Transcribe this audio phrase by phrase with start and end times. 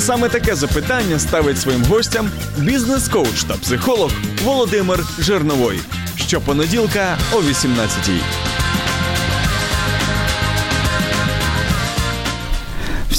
[0.00, 4.10] Саме таке запитання ставить своїм гостям бізнес-коуч та психолог
[4.44, 5.80] Володимир Жирновой.
[6.16, 8.49] Щопонеділка о 18-й.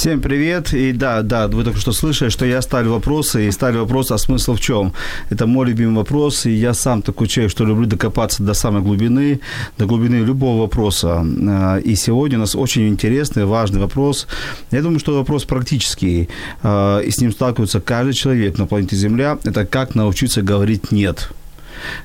[0.03, 0.73] Всем привет.
[0.73, 4.17] И да, да, вы только что слышали, что я ставлю вопросы, и ставлю вопрос, а
[4.17, 4.91] смысл в чем?
[5.29, 9.39] Это мой любимый вопрос, и я сам такой человек, что люблю докопаться до самой глубины,
[9.77, 11.25] до глубины любого вопроса.
[11.25, 14.27] А, и сегодня у нас очень интересный, важный вопрос.
[14.71, 16.27] Я думаю, что вопрос практический,
[16.63, 19.37] а, и с ним сталкивается каждый человек на планете Земля.
[19.45, 21.31] Это как научиться говорить «нет»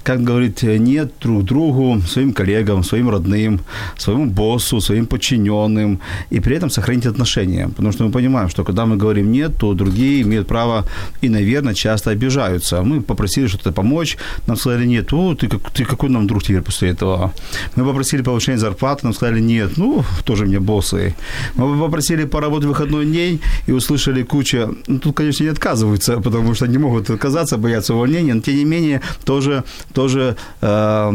[0.02, 3.60] как говорить нет друг другу, своим коллегам, своим родным,
[3.96, 7.68] своему боссу, своим подчиненным, и при этом сохранить отношения.
[7.68, 10.85] Потому что мы понимаем, что когда мы говорим нет, то другие имеют право
[11.23, 12.82] и, наверное, часто обижаются.
[12.82, 16.63] Мы попросили что-то помочь, нам сказали нет, о, ты, как, ты какой нам друг теперь
[16.63, 17.32] после этого?
[17.76, 21.15] Мы попросили повышение зарплаты, нам сказали нет, ну, тоже мне боссы.
[21.54, 26.66] Мы попросили поработать выходной день и услышали кучу, ну, тут, конечно, не отказываются, потому что
[26.66, 31.13] не могут отказаться, боятся увольнения, но, тем не менее, тоже тоже э,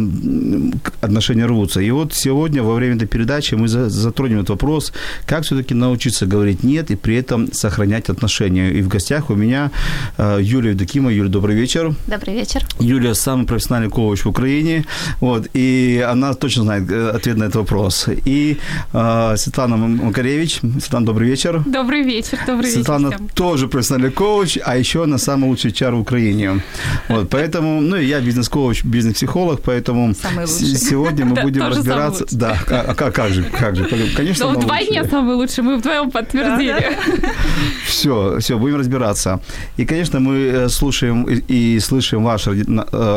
[1.02, 1.82] отношения рвутся.
[1.82, 4.94] И вот сегодня во время этой передачи мы затронем этот вопрос,
[5.26, 8.72] как все-таки научиться говорить «нет» и при этом сохранять отношения.
[8.72, 9.72] И в гостях у меня
[10.18, 11.12] э, Юлия Евдокима.
[11.12, 11.96] Юля, добрый вечер.
[12.08, 12.66] Добрый вечер.
[12.80, 14.86] Юлия самый профессиональный коуч в Украине,
[15.20, 18.08] вот, и она точно знает э, ответ на этот вопрос.
[18.26, 18.58] И
[18.94, 20.60] э, Светлана Макаревич.
[20.80, 21.62] Светлана, добрый вечер.
[21.66, 23.18] Добрый вечер, добрый Светлана вечер.
[23.18, 26.62] Светлана тоже профессиональный коуч, а еще она самый лучший чар в Украине.
[27.10, 32.26] Вот, поэтому, ну и я бизнес-коуч, бизнес-психолог, поэтому сегодня мы будем разбираться.
[32.32, 34.52] Да, а как, как же, как же, конечно.
[34.52, 36.98] Ну, вдвойне самый лучший, мы вдвоем подтвердили.
[37.86, 39.40] Все, все, будем разбираться.
[39.78, 42.52] И, конечно, мы слушаем и слышим ваши,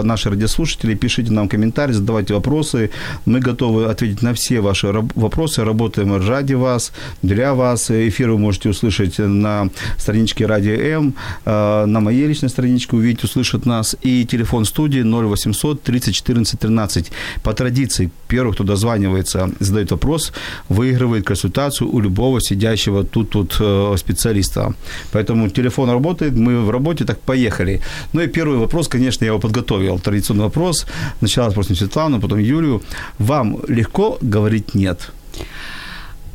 [0.03, 0.95] наши радиослушатели.
[0.95, 2.91] Пишите нам комментарии, задавайте вопросы.
[3.25, 5.65] Мы готовы ответить на все ваши вопросы.
[5.65, 6.93] Работаем ради вас,
[7.23, 7.91] для вас.
[7.91, 13.97] Эфир вы можете услышать на страничке Радио М, на моей личной страничке увидеть, услышать нас.
[14.03, 17.13] И телефон студии 0800 30 14 13.
[17.43, 20.33] По традиции, первый, кто дозванивается, задает вопрос,
[20.69, 24.75] выигрывает консультацию у любого сидящего тут, тут э, специалиста.
[25.13, 27.81] Поэтому телефон работает, мы в работе, так поехали.
[28.13, 29.99] Ну и первый вопрос, конечно, я его подготовил.
[29.99, 30.87] Традиционный вопрос.
[31.19, 32.83] Сначала спросим Светлану, потом Юлию.
[33.19, 35.13] Вам легко говорить «нет»?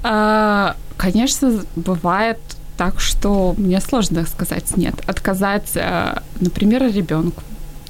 [0.03, 2.37] А, конечно, бывает
[2.77, 4.95] так, что мне сложно сказать нет.
[5.09, 7.43] Отказать, э, например, ребенку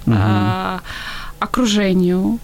[0.05, 0.15] угу.
[1.39, 2.39] окружению,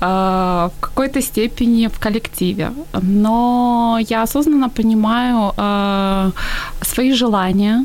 [0.00, 2.70] в какой-то степени в коллективе.
[3.02, 5.52] Но я осознанно понимаю
[6.82, 7.84] свои желания,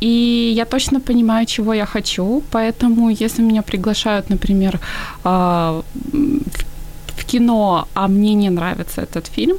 [0.00, 2.42] и я точно понимаю, чего я хочу.
[2.50, 4.80] Поэтому, если меня приглашают, например,
[5.24, 5.84] в
[7.24, 9.56] кино, а мне не нравится этот фильм,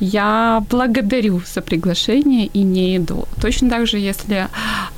[0.00, 3.26] я благодарю за приглашение и не иду.
[3.40, 4.48] Точно так же, если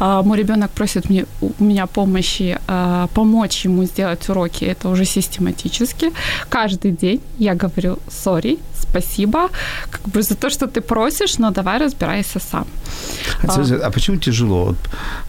[0.00, 5.04] э, мой ребенок просит мне, у меня помощи, э, помочь ему сделать уроки, это уже
[5.04, 6.10] систематически.
[6.48, 9.48] Каждый день я говорю сори, спасибо,
[9.91, 12.66] как бы за то, что ты просишь, но давай разбирайся сам.
[13.42, 14.75] А, а почему тяжело?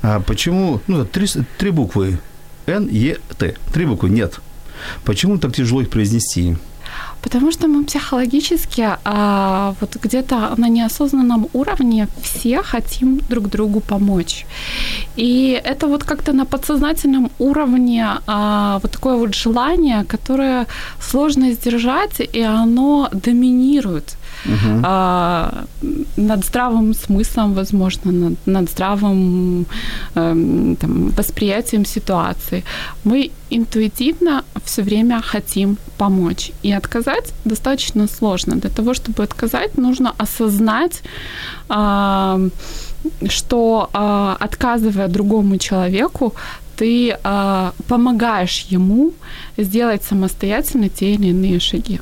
[0.01, 2.19] А почему, ну, три, три буквы
[2.67, 4.39] Н, Е, Т, три буквы нет.
[5.03, 6.55] Почему так тяжело их произнести?
[7.25, 14.45] Потому что мы психологически а, вот где-то на неосознанном уровне все хотим друг другу помочь.
[15.15, 20.67] И это вот как-то на подсознательном уровне а, вот такое вот желание, которое
[21.01, 24.81] сложно сдержать, и оно доминирует угу.
[24.83, 25.65] а,
[26.17, 29.65] над здравым смыслом, возможно, над, над здравым
[30.15, 32.63] э, там, восприятием ситуации.
[33.03, 36.51] Мы интуитивно все время хотим помочь.
[36.63, 38.55] И отказать достаточно сложно.
[38.55, 41.03] Для того, чтобы отказать, нужно осознать,
[41.69, 42.49] э,
[43.29, 46.33] что э, отказывая другому человеку,
[46.75, 49.13] ты э, помогаешь ему
[49.57, 51.99] сделать самостоятельно те или иные шаги.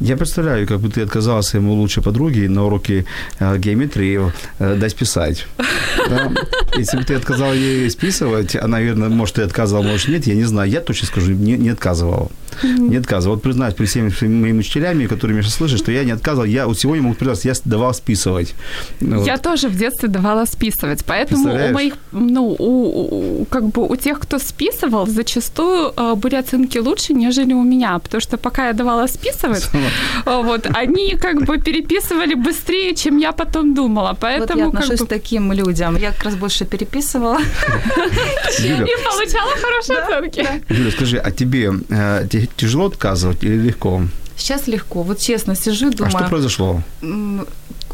[0.00, 3.06] Я представляю, как бы ты отказала своему лучшей подруге на уроке
[3.38, 5.46] э, геометрии э, дать писать.
[6.10, 6.30] Да?
[6.76, 10.44] Если бы ты отказал ей списывать, она, наверное, может, ты отказывал, может, нет, я не
[10.44, 10.70] знаю.
[10.70, 12.30] Я точно скажу, не, не отказывал.
[12.62, 13.36] Не отказывал.
[13.36, 16.46] Вот признаюсь при всеми моими учителями, которые меня сейчас слышат, что я не отказывал.
[16.46, 18.54] Я вот сегодня могу признаться, я давал списывать.
[19.00, 19.42] Ну, я вот.
[19.42, 21.04] тоже в детстве давала списывать.
[21.04, 26.36] Поэтому у моих, ну, у, у, как бы у тех, кто списывал, зачастую э, были
[26.36, 29.68] оценки лучше, нежели у меня, потому что пока я давала списывать,
[30.26, 34.16] вот, они как бы переписывали быстрее, чем я потом думала.
[34.20, 35.96] Поэтому вот я отношусь к таким людям.
[35.96, 37.38] Я как раз больше переписывала.
[38.58, 40.46] И получала хорошие оценки.
[40.68, 44.02] Юля, скажи, а тебе э, тяжело отказывать или легко?
[44.36, 45.02] Сейчас легко.
[45.02, 46.14] Вот честно сижу, думаю...
[46.14, 46.82] А что произошло?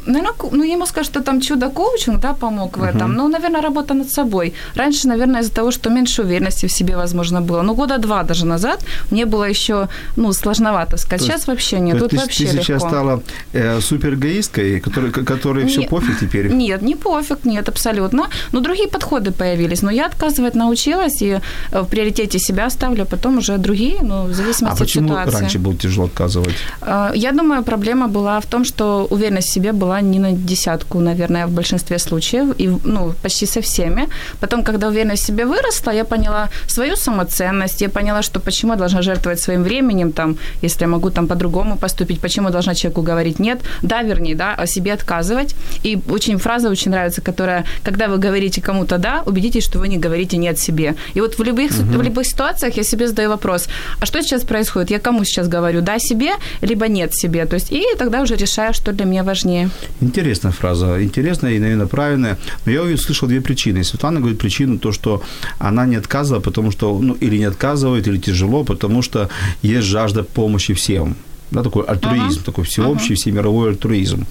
[0.07, 3.11] Наверное, ну, ему скажут, что там чудо-коучинг, да, помог в этом.
[3.11, 3.17] Uh-huh.
[3.17, 4.53] Ну, наверное, работа над собой.
[4.75, 7.63] Раньше, наверное, из-за того, что меньше уверенности в себе, возможно, было.
[7.63, 11.21] Ну, года два даже назад мне было еще, ну, сложновато сказать.
[11.21, 11.99] То сейчас вообще нет.
[11.99, 12.89] Тут ты, вообще ты сейчас легко.
[12.89, 16.49] стала э, суперэгоисткой, которой, которой все пофиг теперь?
[16.61, 18.29] Нет, не пофиг, нет, абсолютно.
[18.53, 19.83] Но другие подходы появились.
[19.83, 21.41] Но я отказывать научилась и
[21.73, 25.13] э, в приоритете себя ставлю, а потом уже другие, ну, в зависимости а от ситуации.
[25.13, 26.55] А почему раньше было тяжело отказывать?
[26.83, 31.01] Э, я думаю, проблема была в том, что уверенность в себе была не на десятку,
[31.01, 34.09] наверное, в большинстве случаев, и, ну, почти со всеми.
[34.41, 38.79] Потом, когда уверенность в себе выросла, я поняла свою самоценность, я поняла, что почему я
[38.79, 43.03] должна жертвовать своим временем, там, если я могу там по-другому поступить, почему я должна человеку
[43.03, 45.55] говорить нет, да, вернее, да, о себе отказывать.
[45.87, 49.99] И очень фраза очень нравится, которая, когда вы говорите кому-то да, убедитесь, что вы не
[49.99, 50.95] говорите нет себе.
[51.15, 51.99] И вот в любых, uh-huh.
[51.99, 53.69] в любых ситуациях я себе задаю вопрос,
[54.01, 54.91] а что сейчас происходит?
[54.91, 57.47] Я кому сейчас говорю, да себе, либо нет себе?
[57.47, 59.71] То есть, и тогда уже решаю, что для меня важнее.
[60.01, 62.39] Интересная фраза, интересная и, наверное, правильная.
[62.67, 63.85] Но я услышал две причины.
[63.85, 65.23] Светлана говорит причину, то, что
[65.59, 69.29] она не отказывала, потому что, ну, или не отказывает, или тяжело, потому что
[69.63, 71.17] есть жажда помощи всем
[71.51, 72.45] да, такой альтруизм, uh-huh.
[72.45, 73.17] такой всеобщий, uh-huh.
[73.17, 74.27] всемировой альтруизм.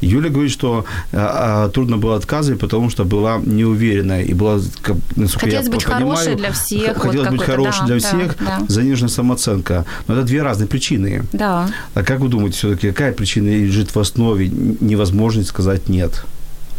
[0.00, 5.66] Юля говорит, что а, трудно было отказывать, потому что была неуверенная и была, как, хотелось
[5.66, 6.96] я быть понимаю, хорошей для всех.
[6.96, 9.84] Хотелось вот быть хорошей да, для всех, да, заниженная самооценка.
[10.06, 11.24] Но это две разные причины.
[11.32, 11.68] Да.
[11.94, 16.24] А как вы думаете, все-таки какая причина лежит в основе невозможности сказать нет?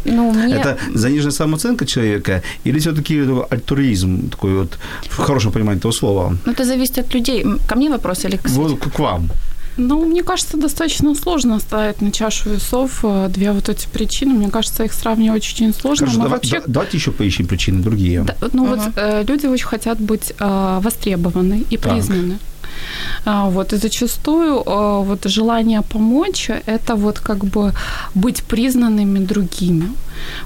[0.04, 0.54] Ну, мне...
[0.54, 3.20] Это заниженная самооценка человека или все-таки
[3.50, 6.36] альтруизм, такой вот, в хорошем понимании этого слова?
[6.46, 7.44] Ну, это зависит от людей.
[7.68, 9.30] Ко мне вопрос или к Вот к вам.
[9.76, 14.34] Ну, мне кажется, достаточно сложно ставить на чашу весов э, две вот эти причины.
[14.34, 16.06] Мне кажется, их сравнивать очень сложно.
[16.06, 16.62] Хорошо, давай, вообще...
[16.66, 18.22] давайте еще поищем причины другие.
[18.22, 18.84] Да, ну, uh-huh.
[18.84, 22.38] вот э, люди очень хотят быть э, востребованы и признаны.
[23.24, 27.72] А, вот, и зачастую э, вот желание помочь– это вот как бы
[28.14, 29.88] быть признанными другими.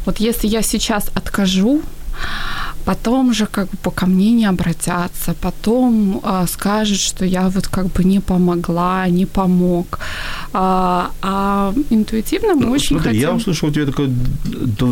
[0.04, 1.82] Вот если я сейчас откажу,
[2.84, 7.86] потом же как бы ко мне не обратятся, потом а, скажут, что я вот как
[7.86, 9.98] бы не помогла, не помог.
[10.52, 13.22] А, а интуитивно мы ну, очень смотри, хотим...
[13.22, 14.06] я услышал у тебя только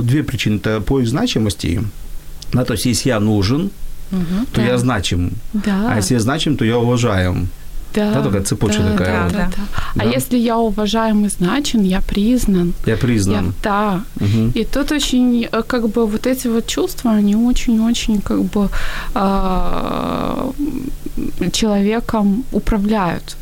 [0.03, 0.57] две причины.
[0.57, 1.83] Это поиск значимости.
[2.53, 3.71] Да, то есть, если я нужен,
[4.13, 4.67] угу, то да.
[4.67, 5.33] я значим.
[5.53, 5.93] Да.
[5.93, 7.49] А если я значим, то я уважаем.
[7.95, 9.09] Да, да, такая цепочка да, такая.
[9.09, 9.33] Да, вот.
[9.33, 9.63] да, да.
[9.97, 10.05] А да.
[10.05, 12.75] если я уважаем и значен, я признан.
[12.87, 13.47] Я признан.
[13.47, 14.05] Я, да.
[14.21, 14.53] Угу.
[14.55, 18.69] И тут очень, э, как бы, вот эти вот чувства, они очень-очень, как бы,
[19.15, 20.51] э,
[21.53, 23.37] человеком управляют.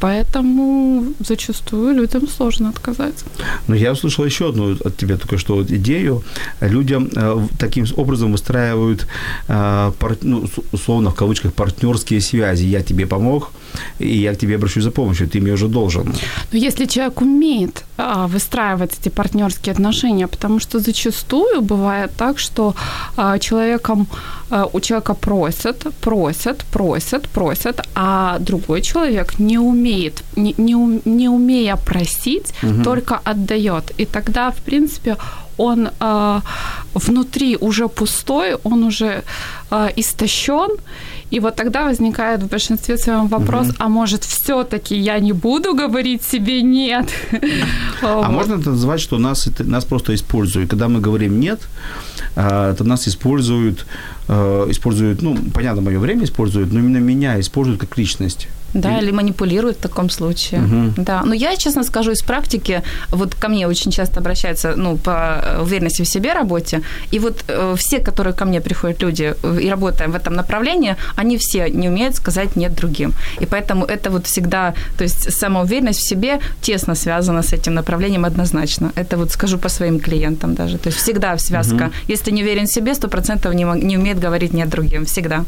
[0.00, 3.24] Поэтому зачастую людям сложно отказать.
[3.66, 6.22] Но я услышал еще одну от тебя только что вот идею.
[6.60, 9.06] Людям э, таким образом выстраивают,
[9.48, 12.64] э, пар, ну, условно, в кавычках, партнерские связи.
[12.66, 13.52] Я тебе помог,
[13.98, 16.14] и я к тебе обращусь за помощью, ты мне уже должен.
[16.52, 22.74] Но если человек умеет а, выстраивать эти партнерские отношения, потому что зачастую бывает так, что
[23.16, 24.06] а, человеком,
[24.50, 31.28] а, у человека просят, просят, просят, просят, а другой человек не умеет, не, не, не
[31.28, 32.82] умея просить, угу.
[32.82, 33.92] только отдает.
[33.98, 35.16] И тогда, в принципе,
[35.58, 36.40] он э,
[36.94, 39.22] внутри уже пустой, он уже
[39.70, 40.70] э, истощен,
[41.30, 43.76] и вот тогда возникает в большинстве своем вопрос, угу.
[43.78, 47.08] а может все-таки я не буду говорить себе нет?
[48.02, 50.70] А можно это назвать, что нас, нас просто используют?
[50.70, 51.60] Когда мы говорим нет,
[52.36, 53.86] а, то нас используют,
[54.28, 58.48] используют, ну, понятно, мое время используют, но именно меня используют как личность.
[58.80, 60.60] Да, или манипулируют в таком случае.
[60.60, 60.92] Угу.
[60.96, 61.22] Да.
[61.24, 66.02] Но я, честно скажу, из практики, вот ко мне очень часто обращаются, ну, по уверенности
[66.02, 70.12] в себе работе, и вот э, все, которые ко мне приходят люди э, и работаем
[70.12, 73.12] в этом направлении, они все не умеют сказать нет другим.
[73.40, 78.24] И поэтому это вот всегда, то есть самоуверенность в себе тесно связана с этим направлением
[78.24, 78.92] однозначно.
[78.96, 80.78] Это вот скажу по своим клиентам даже.
[80.78, 81.84] То есть всегда связка.
[81.84, 81.92] Угу.
[82.08, 85.04] Если не уверен в себе, сто процентов не, не умеет говорить нет другим.
[85.04, 85.44] Всегда.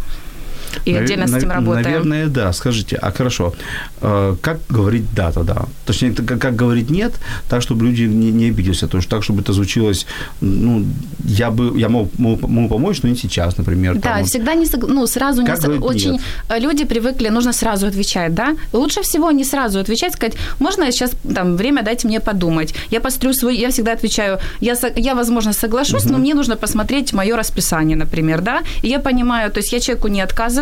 [0.84, 1.84] И Навер- отдельно с этим работаем.
[1.84, 2.52] Наверное, да.
[2.52, 3.54] Скажите, а хорошо,
[4.00, 5.66] э, как говорить «да» тогда?
[5.86, 7.14] Точнее, как, говорить «нет»,
[7.48, 10.06] так, чтобы люди не, не обиделись, то есть так, чтобы это звучилось,
[10.40, 10.84] ну,
[11.24, 13.94] я бы, я мог, мог, мог помочь, но не сейчас, например.
[13.94, 16.22] Да, там, всегда не, ну, сразу как не, очень, нет?
[16.48, 18.56] Э, люди привыкли, нужно сразу отвечать, да?
[18.72, 22.74] Лучше всего не сразу отвечать, сказать, можно я сейчас, там, время дайте мне подумать.
[22.90, 26.12] Я пострю свой, я всегда отвечаю, я, я возможно, соглашусь, угу.
[26.12, 28.62] но мне нужно посмотреть мое расписание, например, да?
[28.82, 30.57] И я понимаю, то есть я человеку не отказываю,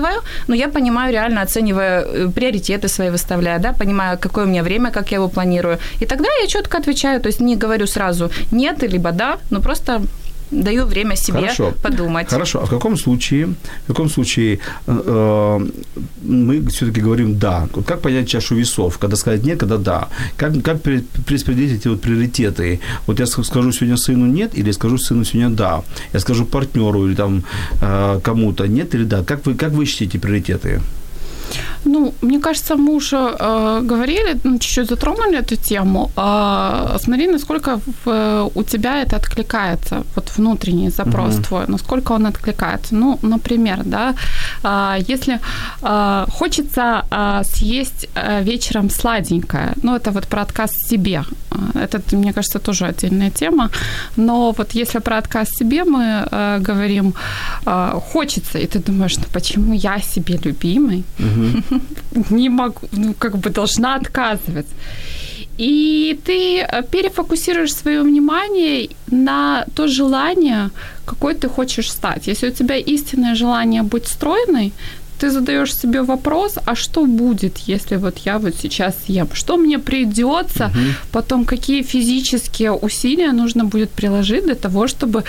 [0.48, 4.90] но я понимаю, реально оценивая э, приоритеты свои выставляю, да, понимаю, какое у меня время,
[4.90, 5.78] как я его планирую.
[6.00, 10.02] И тогда я четко отвечаю, то есть не говорю сразу нет, либо да, но просто
[10.50, 11.72] даю время себе Хорошо.
[11.82, 12.30] подумать.
[12.30, 12.60] Хорошо.
[12.62, 13.46] А в каком случае,
[13.84, 15.66] в каком случае э, э
[16.22, 17.68] мы все-таки говорим да?
[17.86, 18.98] Как понять чашу весов?
[18.98, 20.08] Когда сказать нет, когда да?
[20.36, 22.80] Как, как перераспределить эти вот приоритеты?
[23.06, 25.82] Вот я скажу сегодня сыну нет, или скажу сыну сегодня да?
[26.12, 27.42] Я скажу партнеру или там
[27.82, 29.22] э, кому-то нет или да?
[29.24, 30.80] Как вы, как вы ищете приоритеты?
[31.84, 36.10] Ну, мне кажется, мы уже э, говорили, ну, чуть-чуть затронули эту тему.
[36.16, 41.42] Э, смотри, насколько в, у тебя это откликается, вот внутренний запрос угу.
[41.42, 42.94] твой, насколько он откликается.
[42.94, 44.14] Ну, например, да,
[44.64, 45.38] э, если
[45.82, 51.24] э, хочется э, съесть э, вечером сладенькое, ну, это вот про отказ себе.
[51.74, 53.70] Это, мне кажется, тоже отдельная тема.
[54.16, 57.14] Но вот если про отказ себе мы э, говорим,
[57.66, 61.04] э, хочется, и ты думаешь, ну, почему я себе любимый?
[62.30, 64.74] Не могу, ну, как бы должна отказываться.
[65.58, 70.70] И ты э, перефокусируешь свое внимание на то желание,
[71.04, 72.28] какой ты хочешь стать.
[72.28, 74.72] Если у тебя истинное желание быть стройной,
[75.18, 79.28] ты задаешь себе вопрос, а что будет, если вот я вот сейчас ем?
[79.32, 80.78] Что мне придется, угу.
[81.12, 85.24] потом какие физические усилия нужно будет приложить для того, чтобы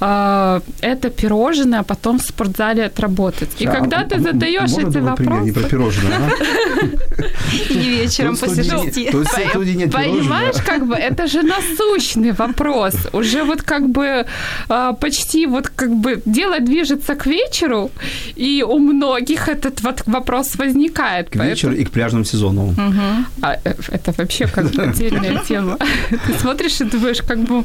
[0.00, 3.50] э, это пирожное потом в спортзале отработать?
[3.58, 5.44] И а, когда ты задаешь эти вопросы...
[5.44, 6.30] Не про пирожное,
[7.70, 9.10] И вечером после шести.
[9.10, 12.94] Понимаешь, как бы, это же насущный вопрос.
[13.12, 14.26] Уже вот как бы
[14.68, 17.90] а, почти вот как бы дело движется к вечеру,
[18.36, 21.30] и у многих многих этот вот вопрос возникает.
[21.30, 22.62] К вечеру и к пляжному сезону.
[22.62, 23.02] Угу.
[23.42, 25.78] А э, это вообще как бы отдельная тема.
[26.26, 27.62] Ты смотришь и думаешь, как бы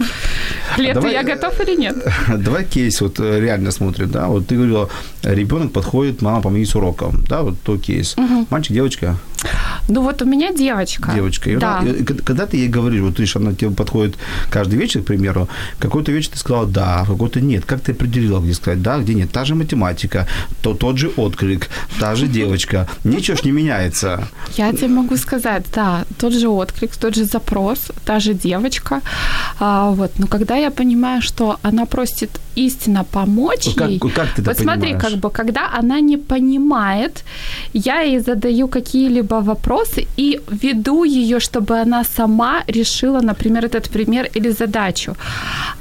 [0.75, 1.95] к лету я готов или нет?
[2.37, 4.89] Давай кейс вот э, реально смотрим, да, вот ты говорила,
[5.23, 8.15] ребенок подходит, мама помоги с уроком, да, вот то кейс.
[8.49, 9.15] Мальчик, девочка?
[9.87, 11.11] Ну вот у меня девочка.
[11.15, 11.49] Девочка.
[11.49, 11.79] И да.
[11.79, 14.15] она, и, когда ты ей говоришь, вот видишь, она тебе подходит
[14.49, 15.47] каждый вечер, к примеру,
[15.79, 17.65] какой-то вечер ты сказала да, какой-то нет.
[17.65, 19.31] Как ты определила, где сказать да, где нет?
[19.31, 20.27] Та же математика,
[20.61, 21.11] то, тот же
[21.51, 22.87] отклик, та же девочка.
[23.03, 24.27] Ничего ж не меняется.
[24.57, 29.01] Я тебе могу сказать, да, тот же отклик, тот же запрос, та же девочка.
[29.59, 30.11] А, вот.
[30.19, 33.99] Но когда я понимаю, что она просит истинно помочь как, ей...
[33.99, 37.23] Как ты это Вот смотри, как бы, когда она не понимает,
[37.73, 44.29] я ей задаю какие-либо вопросы и веду ее, чтобы она сама решила, например, этот пример
[44.37, 45.15] или задачу.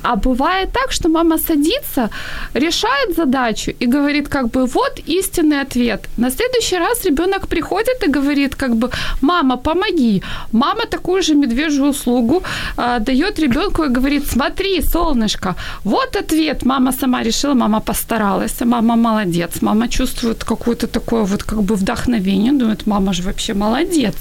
[0.03, 2.11] А бывает так, что мама садится,
[2.55, 6.09] решает задачу и говорит, как бы, вот истинный ответ.
[6.17, 8.91] На следующий раз ребенок приходит и говорит, как бы,
[9.21, 10.23] мама, помоги.
[10.53, 12.43] Мама такую же медвежью услугу
[12.77, 16.65] а, дает ребенку и говорит, смотри, солнышко, вот ответ.
[16.65, 22.53] Мама сама решила, мама постаралась, мама молодец, мама чувствует какое-то такое вот как бы вдохновение,
[22.53, 24.15] думает, мама же вообще молодец.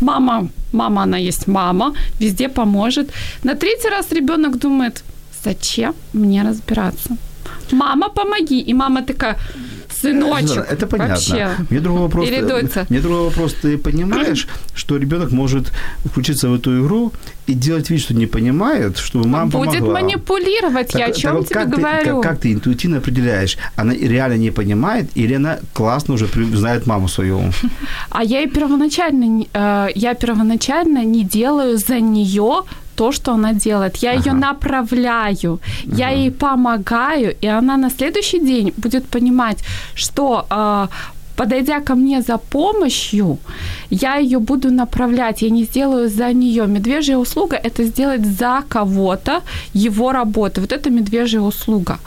[0.00, 3.10] Мама, мама, она есть мама, везде поможет.
[3.44, 5.02] На третий раз ребенок думает,
[5.44, 7.16] зачем мне разбираться?
[7.72, 8.60] Мама, помоги.
[8.60, 9.36] И мама такая,
[10.00, 10.66] сыночек.
[10.70, 11.14] Это понятно.
[11.14, 11.48] Вообще.
[11.70, 12.28] Мне другой вопрос.
[12.28, 12.86] Или дочка.
[12.88, 13.54] Мне другой вопрос.
[13.54, 15.72] Ты понимаешь, что ребенок может
[16.04, 17.12] включиться в эту игру
[17.46, 20.00] и делать вид, что не понимает, чтобы мама Будет помогла.
[20.00, 20.88] манипулировать.
[20.88, 22.04] Так, я о чем вот тебе как говорю?
[22.04, 26.86] Ты, как, как ты интуитивно определяешь, она реально не понимает или она классно уже знает
[26.86, 27.40] маму свою?
[28.10, 32.62] А я и первоначально, э, я первоначально не делаю за нее
[32.96, 34.02] то, что она делает.
[34.02, 34.20] Я ага.
[34.20, 35.96] ее направляю, ага.
[35.96, 39.58] я ей помогаю, и она на следующий день будет понимать,
[39.94, 40.88] что э,
[41.36, 43.38] подойдя ко мне за помощью,
[43.90, 46.66] я ее буду направлять, я не сделаю за нее.
[46.66, 49.40] Медвежья услуга– это сделать за кого-то
[49.74, 50.60] его работу.
[50.60, 51.98] Вот это медвежья услуга.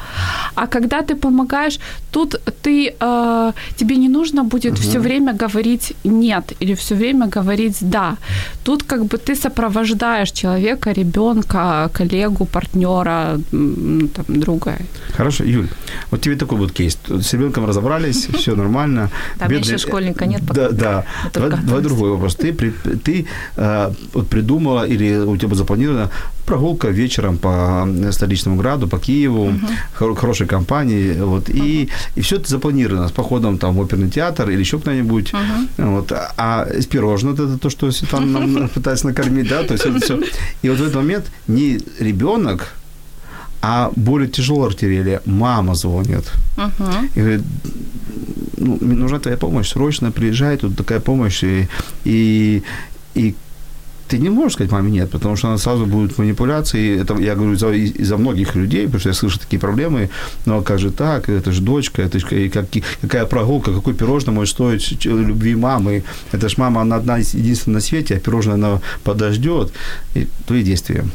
[0.56, 1.80] А когда ты помогаешь,
[2.12, 4.82] тут ты, э, тебе не нужно будет угу.
[4.82, 8.18] все время говорить «нет» или все время говорить «да».
[8.64, 14.78] Тут как бы ты сопровождаешь человека, ребенка, коллегу, партнера, там, друга.
[15.18, 15.68] Хорошо, Юль,
[16.12, 16.98] вот тебе такой вот кейс.
[17.08, 20.42] С ребенком разобрались, все нормально Там еще школьника нет.
[20.48, 20.70] Пока.
[20.70, 21.06] Да, да.
[21.34, 22.36] Давай, давай другой вопрос.
[22.36, 26.10] Ты, ты э, вот придумала или у тебя запланирована
[26.50, 29.54] прогулка вечером по столичному граду, по Киеву,
[30.00, 30.16] угу.
[30.16, 31.58] хорошей компании, вот, угу.
[31.58, 35.90] и, и все это запланировано с походом там в оперный театр или еще куда-нибудь, угу.
[35.92, 40.00] вот, а с пирожным это то, что там нам пытаются накормить, да, то есть это
[40.00, 40.20] все.
[40.64, 42.74] И вот в этот момент не ребенок,
[43.62, 45.22] а более тяжелая артиллерия.
[45.26, 46.32] Мама звонит.
[46.58, 47.10] Uh-huh.
[47.16, 47.42] И говорит,
[48.58, 51.44] ну, нужна твоя помощь, срочно приезжай, тут такая помощь.
[51.44, 51.68] И,
[52.06, 52.64] и,
[53.16, 53.36] и
[54.10, 57.00] ты не можешь сказать маме нет, потому что она сразу будет манипуляции.
[57.00, 60.10] Это я говорю за, из-за многих людей, потому что я слышу такие проблемы.
[60.46, 61.30] Ну, а как же так?
[61.30, 62.66] Это же дочка, это же как,
[63.02, 66.04] какая прогулка, какой пирожное может стоить любви мамы.
[66.32, 69.72] Это ж мама, она одна единственная на свете, а пирожное она подождет.
[70.16, 71.06] И твои действия.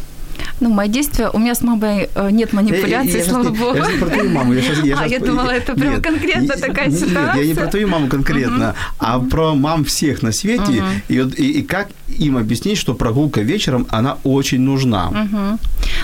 [0.61, 3.77] Ну, мои действия, у меня с мамой э, нет манипуляций, я, слава богу.
[3.77, 4.53] Я не про твою маму.
[4.53, 7.35] Я сейчас, я а, я думала, это прям нет, конкретно такая нет, ситуация.
[7.35, 8.95] Нет, я не про твою маму конкретно, uh-huh.
[8.99, 10.83] а про мам всех на свете.
[11.09, 11.29] Uh-huh.
[11.37, 15.11] И, и, и как им объяснить, что прогулка вечером, она очень нужна.
[15.13, 15.59] Uh-huh.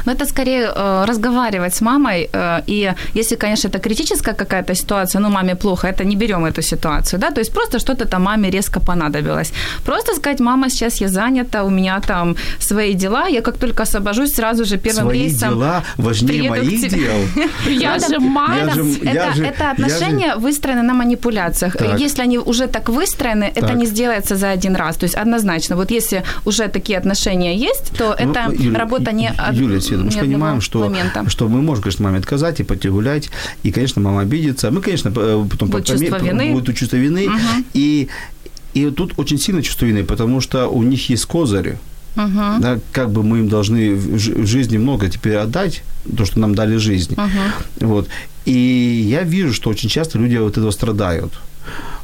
[0.06, 2.28] Ну, это скорее э, разговаривать с мамой.
[2.32, 6.62] Э, и если, конечно, это критическая какая-то ситуация, ну, маме плохо, это не берем эту
[6.62, 9.52] ситуацию, да, то есть просто что-то там маме резко понадобилось.
[9.84, 14.34] Просто сказать, мама, сейчас я занята, у меня там свои дела, я как только освобожусь,
[14.34, 17.18] сразу же первым Свои рейсом дела важнее моих дел.
[17.68, 18.72] Я же мама.
[19.44, 21.76] Это отношения выстроены на манипуляциях.
[21.98, 24.96] Если они уже так выстроены, это не сделается за один раз.
[24.96, 29.80] То есть однозначно, вот если уже такие отношения есть, то ну, это работа не Юлия
[29.90, 30.92] Света, мы же понимаем, что,
[31.28, 33.30] что мы можем, конечно, маме отказать и пойти гулять,
[33.62, 34.70] и, конечно, мама обидится.
[34.70, 36.52] Мы, конечно, потом будет чувство вины.
[36.52, 37.28] Будет чувство вины.
[37.74, 38.08] И
[38.72, 41.76] и тут очень сильно чувство вины, потому что у них есть козырь.
[42.16, 42.60] Uh-huh.
[42.60, 45.82] Да, как бы мы им должны в жизни много теперь отдать,
[46.16, 47.14] то, что нам дали жизнь.
[47.14, 47.86] Uh-huh.
[47.86, 48.08] Вот.
[48.44, 51.32] И я вижу, что очень часто люди от этого страдают.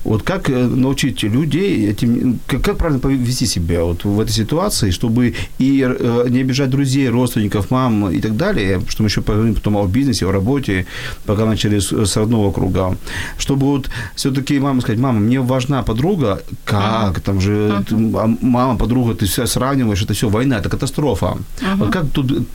[0.04, 4.90] Вот как э, научить людей этим, как, как правильно повести себя вот в этой ситуации,
[4.90, 9.54] чтобы и э, не обижать друзей, родственников, мам и так далее, что мы еще поговорим
[9.54, 10.86] потом о бизнесе, о работе,
[11.24, 12.96] пока начали с, с родного круга,
[13.38, 18.38] чтобы вот все-таки мама сказать, мама, мне важна подруга, как, там же, uh-huh.
[18.40, 21.26] мама, подруга, ты все сравниваешь, это все война, это катастрофа.
[21.26, 21.76] Uh-huh.
[21.76, 22.46] Вот как тут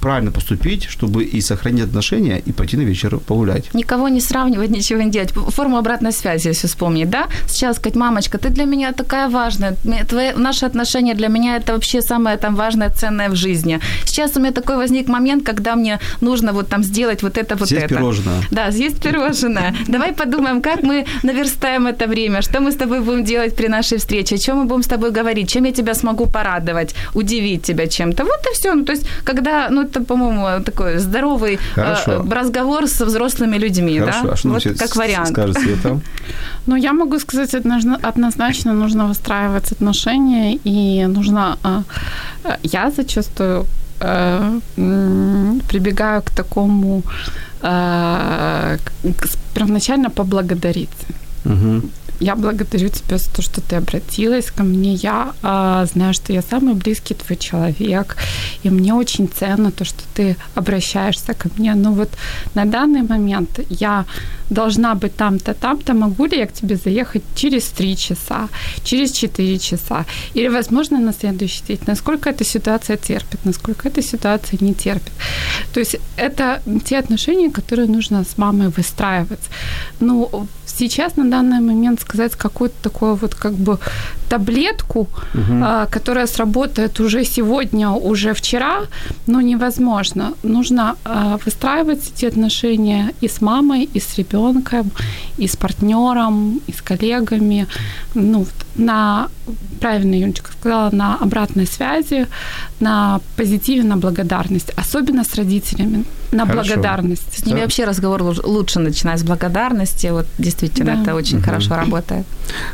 [0.00, 3.72] правильно поступить, чтобы и сохранить отношения, и пойти на вечер погулять.
[3.74, 5.30] Никого не сравнивать, ничего не делать.
[5.30, 7.28] Форму обратной связи, если вспомнить, да?
[7.46, 9.76] Сейчас сказать, мамочка, ты для меня такая важная,
[10.08, 13.80] твои, наши отношения для меня это вообще самое там важное, ценное в жизни.
[14.04, 17.68] Сейчас у меня такой возник момент, когда мне нужно вот там сделать вот это, вот
[17.68, 17.94] съесть это.
[17.94, 18.42] пирожное.
[18.50, 19.74] Да, съесть пирожное.
[19.88, 23.98] Давай подумаем, как мы наверстаем это время, что мы с тобой будем делать при нашей
[23.98, 27.86] встрече, о чем мы будем с тобой говорить, чем я тебя смогу порадовать, удивить тебя
[27.86, 28.24] чем-то.
[28.24, 28.74] Вот и все.
[28.74, 31.96] Ну, то есть, когда, ну, это, по-моему, такой здоровый э,
[32.30, 34.22] разговор с взрослыми людьми, Хорошо.
[34.22, 34.32] да?
[34.32, 35.28] А что вот как вариант.
[35.28, 36.00] Скажет Света?
[36.66, 41.56] Ну, я могу сказать, однозначно нужно выстраивать отношения, и нужно...
[42.44, 43.66] Э, я зачастую
[44.00, 44.60] э,
[45.68, 47.02] прибегаю к такому
[49.54, 51.06] первоначально поблагодарить.
[51.44, 51.82] Угу
[52.20, 54.94] я благодарю тебя за то, что ты обратилась ко мне.
[54.94, 58.16] Я а, знаю, что я самый близкий твой человек,
[58.62, 61.74] и мне очень ценно то, что ты обращаешься ко мне.
[61.74, 62.10] Но вот
[62.54, 64.04] на данный момент я
[64.50, 68.48] должна быть там-то, там-то, могу ли я к тебе заехать через три часа,
[68.84, 70.04] через четыре часа,
[70.34, 75.12] или, возможно, на следующий день, насколько эта ситуация терпит, насколько эта ситуация не терпит.
[75.72, 79.48] То есть это те отношения, которые нужно с мамой выстраивать.
[80.00, 80.48] Ну,
[80.80, 83.78] сейчас на данный момент сказать какую-то такую вот как бы
[84.30, 85.00] таблетку,
[85.34, 85.62] угу.
[85.62, 88.80] а, которая сработает уже сегодня, уже вчера,
[89.26, 90.32] но невозможно.
[90.42, 94.90] Нужно а, выстраивать эти отношения и с мамой, и с ребенком,
[95.38, 97.66] и с партнером, и с коллегами,
[98.14, 99.28] ну, на,
[99.80, 102.26] правильно Юнчика сказала, на обратной связи,
[102.80, 106.74] на позитиве, на благодарность, особенно с родителями, на Хорошо.
[106.74, 107.38] благодарность.
[107.38, 107.62] С ними да.
[107.62, 111.02] вообще разговор лучше начинать с благодарности, вот действительно да.
[111.02, 111.46] это очень угу.
[111.46, 112.26] хорошо работает.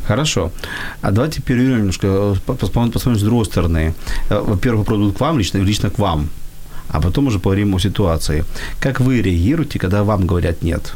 [0.07, 0.53] Хорошо.
[1.01, 3.95] А давайте перейдем немножко, посмотрим, посмотрим с другой стороны.
[4.29, 6.29] Э, во-первый вопрос к вам, лично, лично к вам,
[6.89, 8.45] а потом уже поговорим о ситуации.
[8.81, 10.95] Как вы реагируете, когда вам говорят «нет»?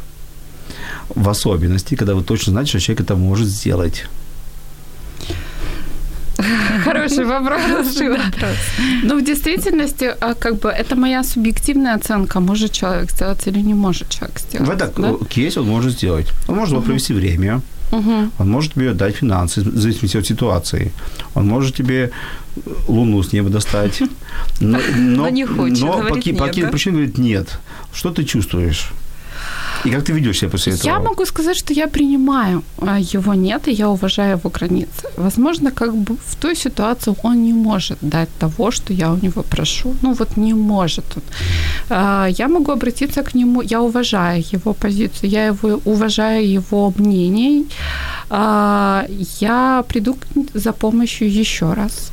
[1.15, 4.05] В особенности, когда вы точно знаете, что человек это может сделать.
[6.83, 7.61] Хороший вопрос.
[9.03, 13.73] Ну, в действительности, а, как бы, это моя субъективная оценка, может человек сделать или не
[13.73, 14.67] может человек сделать.
[14.67, 15.25] В этом да?
[15.29, 16.27] кейсе он может сделать.
[16.47, 20.91] Он может провести время, он может тебе дать финансы, в зависимости от ситуации.
[21.35, 22.11] Он может тебе
[22.87, 24.01] луну с неба достать.
[24.61, 26.37] Но, но, но не хочет, но по каким
[26.69, 27.59] причинам говорит нет.
[27.93, 28.91] Что ты чувствуешь?
[29.85, 30.87] И как ты ведешь себя после этого?
[30.87, 35.07] Я могу сказать, что я принимаю а, его нет, и я уважаю его границы.
[35.17, 39.43] Возможно, как бы в той ситуации он не может дать того, что я у него
[39.43, 39.95] прошу.
[40.01, 41.23] Ну вот не может он.
[41.89, 47.65] А, я могу обратиться к нему, я уважаю его позицию, я его уважаю его мнение.
[48.29, 49.05] А,
[49.39, 50.17] я приду
[50.53, 52.11] за помощью еще раз.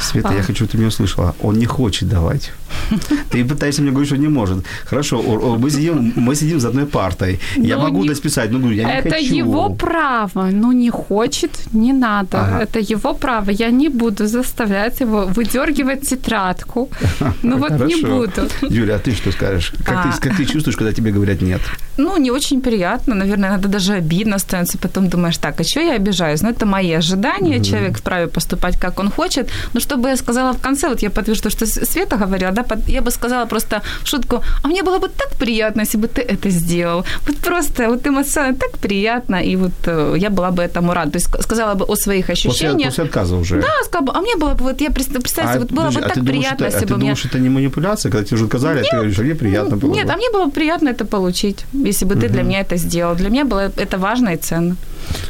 [0.00, 0.34] Света, а.
[0.34, 1.34] я хочу, чтобы ты меня услышала.
[1.42, 2.52] Он не хочет давать.
[3.30, 4.64] Ты пытаешься мне говорить, что не может.
[4.84, 5.22] Хорошо,
[5.58, 7.40] мы сидим, мы сидим за одной партой.
[7.56, 8.14] Я могу не...
[8.14, 9.34] списать, но говорю, я не Это хочу.
[9.34, 10.50] его право.
[10.52, 12.38] Ну, не хочет, не надо.
[12.40, 12.62] Ага.
[12.62, 13.50] Это его право.
[13.50, 16.88] Я не буду заставлять его выдергивать тетрадку.
[17.42, 18.48] Ну вот не буду.
[18.70, 19.72] Юля, а ты что скажешь?
[19.84, 20.12] Как, а...
[20.12, 21.60] ты, как ты чувствуешь, когда тебе говорят нет?
[21.98, 23.14] Ну, не очень приятно.
[23.14, 24.78] Наверное, надо даже обидно становится.
[24.78, 26.42] Потом думаешь, так, а что я обижаюсь?
[26.42, 27.56] Ну, это мои ожидания.
[27.56, 27.64] Mm-hmm.
[27.64, 29.50] Человек вправе поступать, как он хочет.
[29.74, 33.10] Но чтобы я сказала в конце, вот я подтвержу, что Света говорила, да, я бы
[33.10, 37.04] сказала просто в шутку, а мне было бы так приятно, если бы ты это сделал.
[37.26, 41.10] Вот просто вот эмоционально так приятно, и вот э, я была бы этому рада.
[41.10, 42.90] То есть сказала бы о своих ощущениях.
[42.90, 43.60] После, после отказа уже.
[43.60, 46.04] Да, сказала бы, а мне было бы, вот я представьте, а, вот было подожди, бы
[46.04, 47.00] а так приятно, думаешь, если это, бы а ты мне...
[47.00, 49.76] думаешь, это не манипуляция, когда тебе уже отказали, нет, а ты говоришь, а мне приятно
[49.76, 50.12] было Нет, бы.
[50.12, 53.16] а мне было бы приятно это получить, если бы ты для меня это сделал.
[53.16, 54.76] Для меня было это важно и ценно.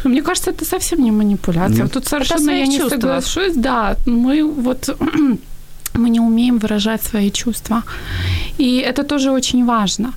[0.05, 1.83] Ну, мне кажется, это совсем не манипуляция.
[1.83, 1.92] Нет.
[1.92, 3.01] Тут совершенно я не чувства.
[3.01, 3.55] соглашусь.
[3.57, 4.97] Да, мы вот
[5.95, 7.83] мы не умеем выражать свои чувства.
[8.59, 10.12] И это тоже очень важно.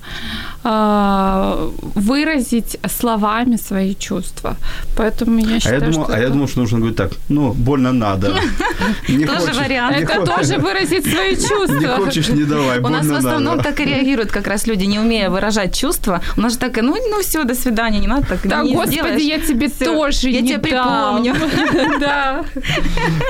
[0.62, 4.56] А, выразить словами свои чувства.
[4.94, 6.12] Поэтому я считаю, а я думал, что...
[6.12, 6.22] А это...
[6.22, 8.26] я думал, что нужно говорить так, ну, больно надо.
[9.06, 9.96] Тоже вариант.
[9.96, 11.96] Это тоже выразить свои чувства.
[11.98, 14.98] Не хочешь, не давай, У нас в основном так и реагируют как раз люди, не
[14.98, 16.20] умея выражать чувства.
[16.36, 19.38] У нас же так, ну, ну все, до свидания, не надо так Да, господи, я
[19.38, 21.34] тебе тоже Я тебе припомню.
[22.00, 22.44] Да.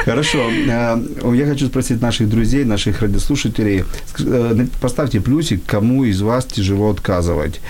[0.05, 0.39] Хорошо.
[0.69, 0.97] Э,
[1.35, 3.85] я хочу спросить наших друзей, наших радиослушателей.
[4.19, 7.61] Э, поставьте плюсик, кому из вас тяжело отказывать рассказывать.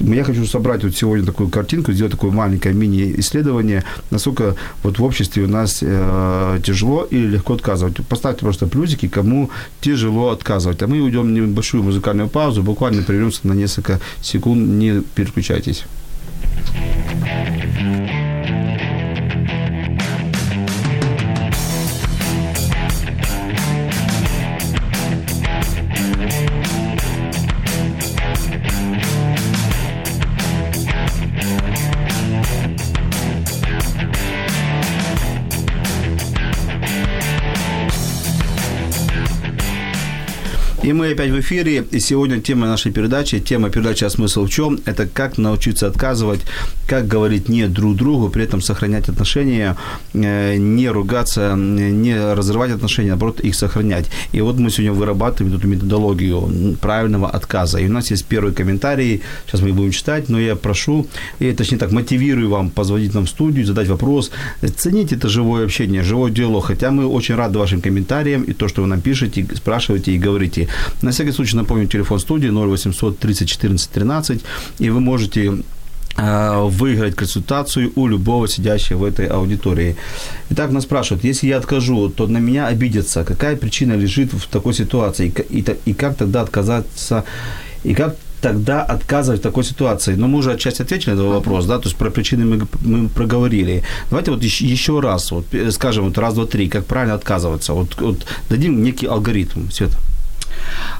[0.00, 5.44] Я хочу собрать вот сегодня такую картинку, сделать такое маленькое мини-исследование, насколько вот в обществе
[5.44, 7.96] у нас э, тяжело или легко отказывать.
[8.08, 10.82] Поставьте просто плюсики, кому тяжело отказывать.
[10.82, 15.84] А мы уйдем в небольшую музыкальную паузу, буквально прервемся на несколько секунд, не переключайтесь.
[40.82, 41.84] И мы опять в эфире.
[41.90, 46.40] И сегодня тема нашей передачи, тема передачи «А смысл в чем?» Это как научиться отказывать,
[46.86, 49.76] как говорить «нет» друг другу, при этом сохранять отношения,
[50.14, 54.06] э, не ругаться, не разрывать отношения, наоборот, их сохранять.
[54.32, 57.78] И вот мы сегодня вырабатываем эту методологию правильного отказа.
[57.78, 61.06] И у нас есть первый комментарий, сейчас мы их будем читать, но я прошу,
[61.40, 64.30] и точнее так, мотивирую вам позвонить нам в студию, задать вопрос.
[64.76, 66.64] Цените это живое общение, живой диалог.
[66.64, 70.69] Хотя мы очень рады вашим комментариям и то, что вы нам пишете, спрашиваете и говорите.
[71.02, 74.40] На всякий случай напомню телефон студии 0800 30 14 13,
[74.78, 75.52] и вы можете
[76.16, 79.96] а, выиграть консультацию у любого сидящего в этой аудитории.
[80.50, 83.24] Итак, нас спрашивают, если я откажу, то на меня обидятся.
[83.24, 85.32] Какая причина лежит в такой ситуации?
[85.86, 87.24] И, как тогда отказаться?
[87.84, 90.14] И как тогда отказывать в такой ситуации?
[90.16, 93.08] Ну, мы уже отчасти ответили на этот вопрос, да, то есть про причины мы, мы
[93.08, 93.82] проговорили.
[94.10, 97.72] Давайте вот еще, еще раз, вот, скажем, вот раз, два, три, как правильно отказываться.
[97.72, 99.96] Вот, вот дадим некий алгоритм, Света.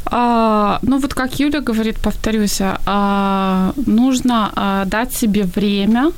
[0.06, 6.12] А, ну вот как Юля говорит, повторюсь, а, нужно а, дать себе время,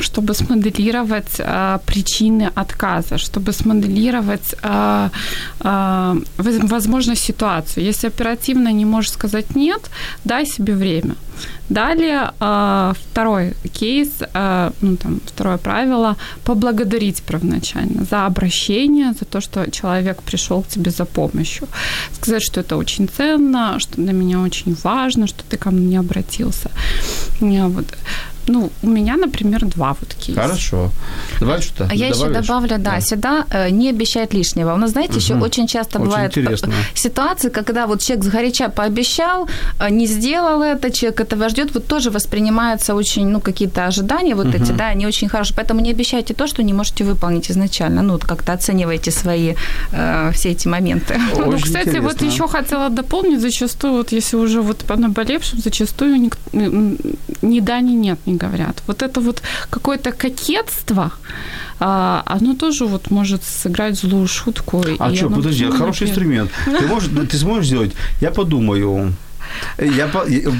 [0.00, 5.10] чтобы смоделировать а, причины отказа, чтобы смоделировать а,
[5.60, 7.84] а, возможно ситуацию.
[7.84, 9.90] Если оперативно не можешь сказать нет,
[10.24, 11.14] дай себе время.
[11.68, 19.40] Далее а, второй кейс, а, ну там второе правило, поблагодарить первоначально за обращение, за то,
[19.40, 21.68] что человек пришел к тебе за помощью.
[22.12, 26.70] Сказать, что это очень ценно, что для меня очень важно, что ты ко мне обратился.
[27.40, 27.86] Вот.
[28.48, 30.40] Ну, у меня, например, два вот кейса.
[30.40, 30.90] Хорошо.
[31.40, 33.00] Давай что-то А я еще добавлю, да, да.
[33.00, 34.74] всегда э, не обещать лишнего.
[34.74, 35.20] У нас, знаете, угу.
[35.20, 36.72] еще очень часто очень бывают интересно.
[36.94, 39.48] ситуации, когда вот человек сгоряча пообещал,
[39.80, 44.46] э, не сделал это, человек этого ждет, вот тоже воспринимаются очень, ну, какие-то ожидания вот
[44.46, 44.56] угу.
[44.56, 45.56] эти, да, не очень хорошие.
[45.56, 48.02] Поэтому не обещайте то, что не можете выполнить изначально.
[48.02, 49.54] Ну, вот как-то оценивайте свои
[49.92, 51.20] э, все эти моменты.
[51.32, 52.08] Очень ну, кстати, интересно.
[52.08, 56.30] вот еще хотела дополнить, зачастую, вот если уже вот по наболевшим, зачастую ни,
[57.42, 58.82] ни да, ни нет не говорят.
[58.86, 61.12] Вот это вот какое-то кокетство,
[61.80, 64.84] а, оно тоже вот может сыграть злую шутку.
[64.98, 66.50] А что, подожди, хороший инструмент.
[66.64, 67.92] Ты, можешь, ты сможешь сделать?
[68.20, 69.12] Я подумаю.
[69.78, 70.10] Я,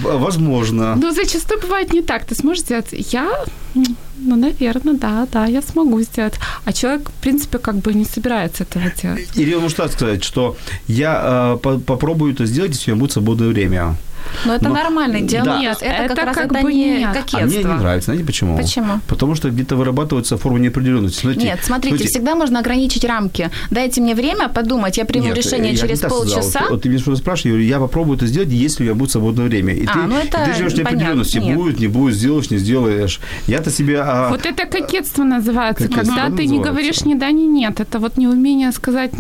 [0.03, 0.95] возможно.
[0.97, 2.25] Но зачастую бывает не так.
[2.25, 2.87] Ты сможешь сделать?
[3.13, 3.29] Я,
[3.75, 6.35] ну, наверное, да, да, я смогу сделать.
[6.65, 9.29] А человек, в принципе, как бы не собирается этого делать.
[9.37, 13.01] Или он может так сказать, что я э, по- попробую это сделать, если у меня
[13.01, 13.97] будет свободное время.
[14.45, 15.49] Но это Но- нормальный диалог.
[15.49, 15.59] Да.
[15.61, 17.11] Нет, это, как это раз как это бы не нет.
[17.11, 17.47] А кокетство.
[17.47, 18.57] мне не нравится, знаете почему?
[18.57, 19.01] Почему?
[19.09, 21.21] Потому что где-то вырабатывается форма неопределенности.
[21.21, 23.51] Смотрите, Нет, смотрите, смотрите, всегда можно ограничить рамки.
[23.71, 26.61] Дайте мне время подумать, я приму Нет, решение я через полчаса.
[26.61, 28.95] Вот, вот ты меня что-то спрашиваешь, я говорю, я попробую это сделать, если у меня
[28.95, 29.75] будет свободное время.
[29.75, 31.39] И А, ты, ну это ты живешь неопределенности.
[31.39, 33.21] Будет, не будет, сделаешь, не сделаешь.
[33.47, 34.01] Я-то себе...
[34.01, 37.81] а, Вот это кокетство называется, Кокетство, когда да, ты не говоришь ни да, ни нет.
[37.81, 39.13] Это вот неумение сказать,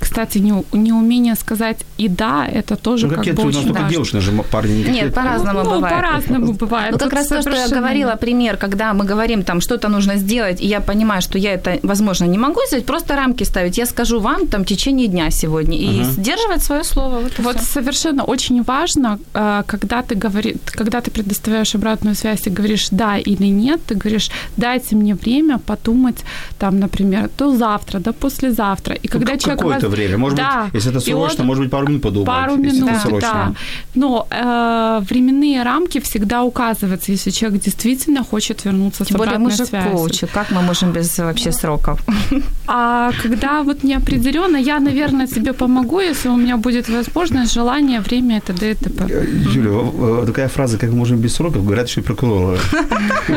[0.00, 3.80] кстати, не, неумение сказать и да, это тоже ну, как бы у нас очень только
[3.80, 3.90] важно.
[3.90, 5.96] девушки, же парни не Нет, по-разному ну, бывает.
[5.96, 6.92] по-разному бывает.
[6.92, 10.60] Ну, как раз то, что я говорила, пример, когда мы говорим, там, что-то нужно сделать,
[10.60, 13.78] и я понимаю, что я это, возможно, не могу сделать, просто рамки ставить.
[13.78, 17.18] Я скажу вам, там, в течение дня сегодня, и сдерживать свое слово.
[17.20, 22.50] Вот, Вот совершенно очень важно, э, когда ты говори, когда ты предоставляешь обратную связь и
[22.50, 26.24] говоришь да или нет, ты говоришь дайте мне время подумать,
[26.58, 28.94] там, например, до завтра, до послезавтра.
[28.94, 30.18] И когда Ну, человек какое-то вас- время.
[30.18, 30.62] Может Да.
[30.64, 32.26] быть, если это И срочно, он- может быть, пару минут подумать.
[32.26, 33.20] Пару если минут, это срочно.
[33.32, 33.52] да.
[33.94, 39.50] Но э, временные рамки всегда указываются, если человек действительно хочет вернуться с Тем более мы
[39.50, 39.92] же связью.
[39.92, 42.00] коучи, как мы можем без вообще сроков?
[42.70, 48.36] А когда вот неопределенно, я, наверное, себе помогу, если у меня будет возможность, желание, время
[48.36, 48.70] и т.д.
[48.70, 49.06] и т.п.
[49.08, 52.58] Э, Юля, такая фраза, как мы можем без сроков, говорят еще и прокуроры.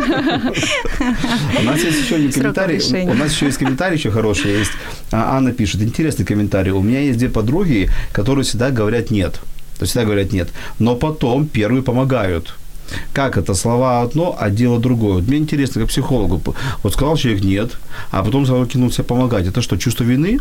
[1.59, 3.09] У нас есть еще один комментарий.
[3.09, 4.59] У нас еще есть комментарий еще хороший.
[4.59, 4.71] Есть.
[5.11, 6.71] А, Анна пишет, интересный комментарий.
[6.71, 9.39] У меня есть две подруги, которые всегда говорят нет.
[9.81, 10.49] То есть всегда говорят нет.
[10.77, 12.53] Но потом первые помогают.
[13.13, 13.55] Как это?
[13.55, 15.13] Слова одно, а дело другое.
[15.13, 16.39] Вот мне интересно, как психологу.
[16.83, 17.71] Вот сказал человек нет,
[18.11, 19.47] а потом сразу кинулся помогать.
[19.47, 20.37] Это что, чувство вины?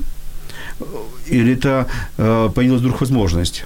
[1.26, 1.86] Или это
[2.18, 3.64] э, появилась вдруг возможность?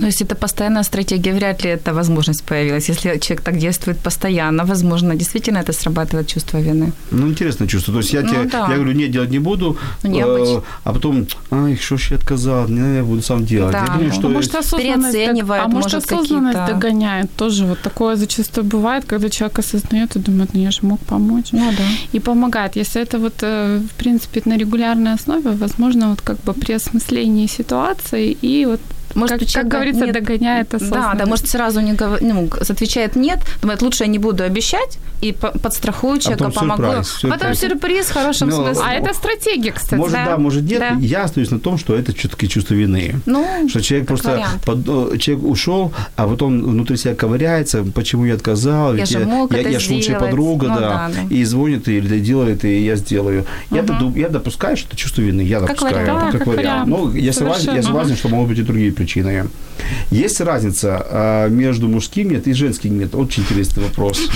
[0.00, 2.88] Но если это постоянная стратегия, вряд ли эта возможность появилась.
[2.88, 6.92] Если человек так действует постоянно, возможно, действительно это срабатывает чувство вины.
[7.10, 7.92] Ну, интересное чувство.
[7.94, 8.66] То есть я, Ну, тебе, да.
[8.70, 12.68] я говорю, нет, делать не буду, Ну, э, а потом, ай, что ж я отказал,
[12.68, 13.72] не, я буду сам делать.
[13.72, 14.26] Да, я думаю, ну, что...
[14.26, 17.64] А может, дог- переоценивает, а может, может, осознанность какие-то- догоняет тоже.
[17.66, 21.48] Вот такое зачастую бывает, когда человек осознает и думает, ну я же мог помочь.
[21.52, 21.84] Ну да.
[22.12, 22.76] И помогает.
[22.76, 27.46] Если это вот, э, в принципе, на регулярной основе, возможно, вот как бы при осмыслении
[27.46, 28.80] ситуации и вот
[29.18, 31.18] Может, как, у как говорится, нет- догоняет Да, осознанность.
[31.18, 32.18] да, может, сразу не говор...
[32.20, 36.82] ну, отвечает нет, думает, лучше я не буду обещать, и по- подстрахую человека, потом помогу.
[37.02, 37.58] сюрприз, А Потом сюрприз.
[37.80, 38.82] сюрприз в хорошем Ну, смысле.
[38.86, 39.94] А это стратегия, кстати.
[39.98, 40.78] Может, да, да, может, нет.
[40.80, 40.96] да.
[41.00, 43.16] Я остаюсь на том, что это все-таки чувство вины.
[43.26, 44.62] Ну, Что человек просто вариант.
[44.64, 49.18] под- э, человек ушел, а потом внутри себя ковыряется, почему я отказал, Я ведь же
[49.20, 51.34] мог я, это я ж лучшая подруга, Ну да, да, да.
[51.34, 53.44] и звонит, или делает, и я сделаю.
[53.72, 56.20] Я, доду- я допускаю, что это чувство вины, я Как допускаю, вариант.
[56.20, 56.88] Да, как, как вариант.
[56.88, 57.14] вариант.
[57.14, 59.07] Ну, я согласен, я согласен, что могут быть и другие причины.
[60.10, 63.14] Есть разница а, между мужским нет и женским нет?
[63.14, 64.28] Очень интересный вопрос.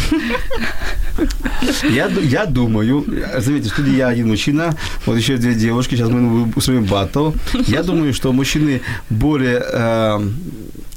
[1.90, 3.04] Я, я думаю,
[3.38, 7.32] заметьте, в студии я один мужчина, вот еще две девушки, сейчас мы устроим батл.
[7.66, 8.80] Я думаю, что мужчины
[9.10, 10.28] более э,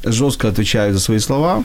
[0.06, 1.64] жестко отвечают за свои слова.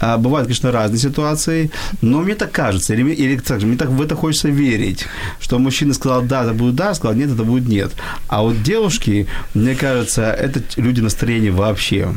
[0.00, 1.70] А, бывают, конечно, разные ситуации,
[2.02, 5.06] но мне так кажется, или, или так мне так в это хочется верить,
[5.40, 7.92] что мужчина сказал да, это будет да, сказал нет, это будет нет.
[8.28, 12.08] А вот девушки, мне кажется, это люди настроения вообще.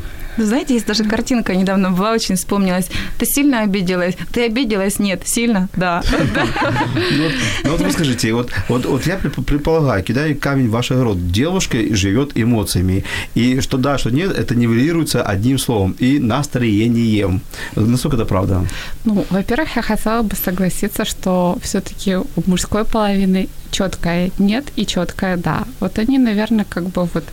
[0.46, 2.90] Знаете, есть даже картинка недавно была, очень вспомнилась.
[3.18, 4.16] Ты сильно обиделась?
[4.32, 5.00] Ты обиделась?
[5.00, 5.22] Нет.
[5.26, 5.70] Сильно?
[5.76, 6.02] Да.
[6.12, 10.72] Ну, вот- ну вот вы скажите, вот, вот, вот я предп- предполагаю, кидаю камень в
[10.72, 11.32] ваш огород.
[11.32, 13.04] Девушка живет эмоциями.
[13.36, 15.96] И что да, что нет, это нивелируется одним словом.
[16.00, 17.42] И настроением.
[17.76, 18.66] Насколько это правда?
[19.06, 25.38] Ну, во-первых, я хотела бы согласиться, что все-таки у мужской половины четкое нет и четкое
[25.38, 25.64] да.
[25.80, 27.24] Вот они, наверное, как бы вот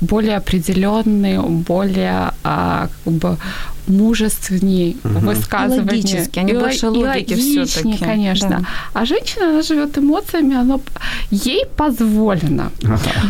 [0.00, 3.38] более определенные, более а, как бы
[3.86, 5.90] мужественнее высказывания.
[5.90, 8.48] логически, они И больше логики всё-таки, конечно.
[8.48, 8.60] да.
[8.92, 10.78] А женщина, она живет эмоциями, она,
[11.30, 12.70] ей позволено.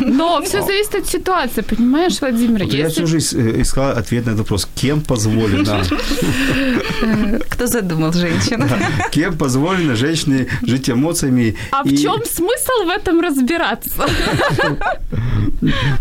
[0.00, 2.64] Но все зависит от ситуации, понимаешь, Владимир?
[2.64, 4.68] Вот я Если- всю жизнь э, искала ответ на этот вопрос.
[4.74, 5.82] Кем позволено?
[7.48, 8.66] Кто задумал женщину?
[9.12, 11.56] Кем позволено женщине жить эмоциями?
[11.70, 14.06] А в чем смысл в этом разбираться?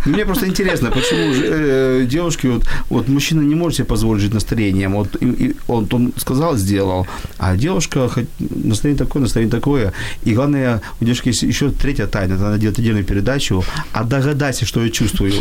[0.06, 4.94] Мне просто интересно, почему э, девушки, вот, вот мужчина не может себе позволить жить настроением.
[4.94, 9.92] Вот и- и он, он сказал, сделал, а девушка настроение такое, настроение такое.
[10.28, 14.66] И главное, у девушки есть еще третья тайна, это надо делать отдельную передачу, а догадайся,
[14.66, 15.32] что я чувствую.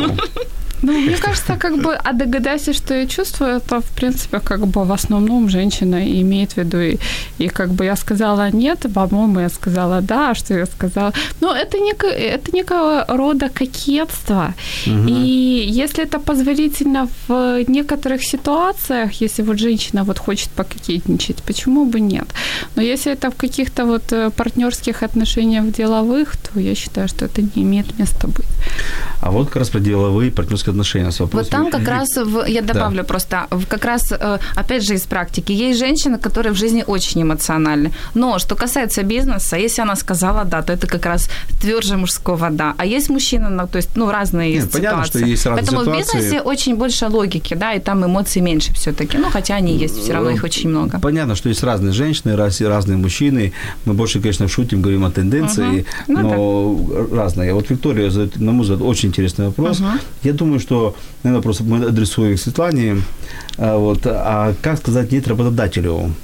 [0.82, 4.84] Ну, мне кажется, как бы, а догадайся, что я чувствую, это, в принципе, как бы
[4.84, 6.80] в основном женщина имеет в виду.
[6.80, 6.98] И,
[7.38, 11.12] и как бы я сказала нет, по-моему, я сказала да, а что я сказала.
[11.40, 14.54] Но это, неко, это некого рода кокетство.
[14.86, 15.08] Угу.
[15.08, 22.00] И если это позволительно в некоторых ситуациях, если вот женщина вот хочет пококетничать, почему бы
[22.00, 22.26] нет?
[22.76, 27.42] Но если это в каких-то вот э, партнерских отношениях деловых, то я считаю, что это
[27.42, 28.46] не имеет места быть.
[29.20, 31.44] А вот как раз про деловые партнерские отношения с вопросом.
[31.44, 33.04] Вот там как раз, в, я добавлю да.
[33.04, 37.92] просто, как раз, э, опять же, из практики, есть женщины, которые в жизни очень эмоциональны.
[38.14, 41.28] Но что касается бизнеса, если она сказала да, то это как раз
[41.60, 42.74] тверже мужского да.
[42.78, 44.78] А есть мужчины, ну, то есть, ну, разные Нет, ситуации.
[44.78, 46.02] Понятно, что есть разные Поэтому ситуации.
[46.02, 49.18] в бизнесе очень больше логики, да, и там эмоций меньше все-таки.
[49.18, 50.98] Ну, хотя они есть, все равно их очень много.
[51.00, 53.52] Понятно, что есть разные женщины, разные мужчины.
[53.84, 55.86] Мы больше, конечно, шутим, говорим о тенденции, угу.
[56.08, 57.12] ну, но так.
[57.18, 57.54] разные.
[57.54, 59.80] Вот Виктория на мой взгляд, очень интересный вопрос.
[59.80, 59.88] Угу.
[60.22, 63.02] Я думаю, что, наверное, просто мы адресуем Светлане.
[63.56, 66.14] А, вот, а как сказать нет работодателю,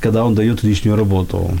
[0.00, 1.58] когда он дает лишнюю работу?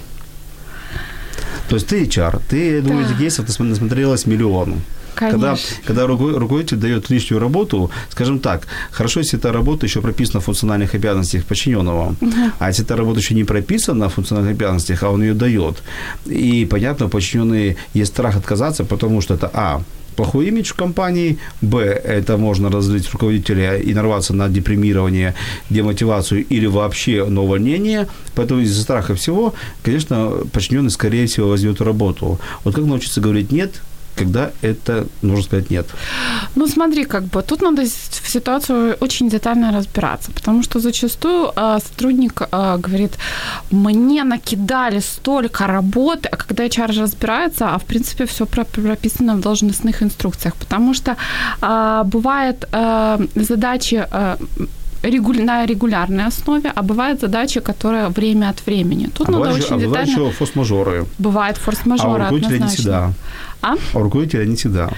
[1.68, 3.14] То есть ты HR, ты, я думаю, да.
[3.14, 4.80] кейсов ты насмотрелась миллион.
[5.18, 5.38] Конечно.
[5.84, 10.44] Когда, когда руководитель дает лишнюю работу, скажем так, хорошо, если эта работа еще прописана в
[10.44, 12.32] функциональных обязанностях подчиненного, угу.
[12.58, 15.82] а если эта работа еще не прописана в функциональных обязанностях, а он ее дает,
[16.26, 19.82] и, понятно, у подчиненные есть страх отказаться, потому что это, а,
[20.18, 25.34] плохой имидж в компании, б, это можно разлить руководителя и нарваться на депримирование,
[25.70, 28.08] демотивацию или вообще на увольнение.
[28.34, 29.54] Поэтому из-за страха всего,
[29.84, 32.40] конечно, подчиненный, скорее всего, возьмет работу.
[32.64, 33.80] Вот как научиться говорить «нет»,
[34.18, 35.86] когда это нужно сказать нет?
[36.56, 41.78] Ну, смотри, как бы тут надо в ситуацию очень детально разбираться, потому что зачастую э,
[41.82, 43.18] сотрудник э, говорит,
[43.70, 50.02] мне накидали столько работы, а когда HR разбирается, а в принципе все прописано в должностных
[50.02, 51.16] инструкциях, потому что
[51.62, 54.36] э, бывает э, задачи э,
[55.02, 59.08] на регулярной основе, а бывают задачи, которые время от времени.
[59.14, 60.06] Тут а надо бывает, очень а детально...
[60.06, 61.06] бывают еще форс-мажоры.
[61.18, 62.64] Бывает форс-мажоры, а однозначно.
[62.64, 63.12] не всегда.
[63.60, 63.74] А?
[63.94, 64.88] а руководителя не всегда.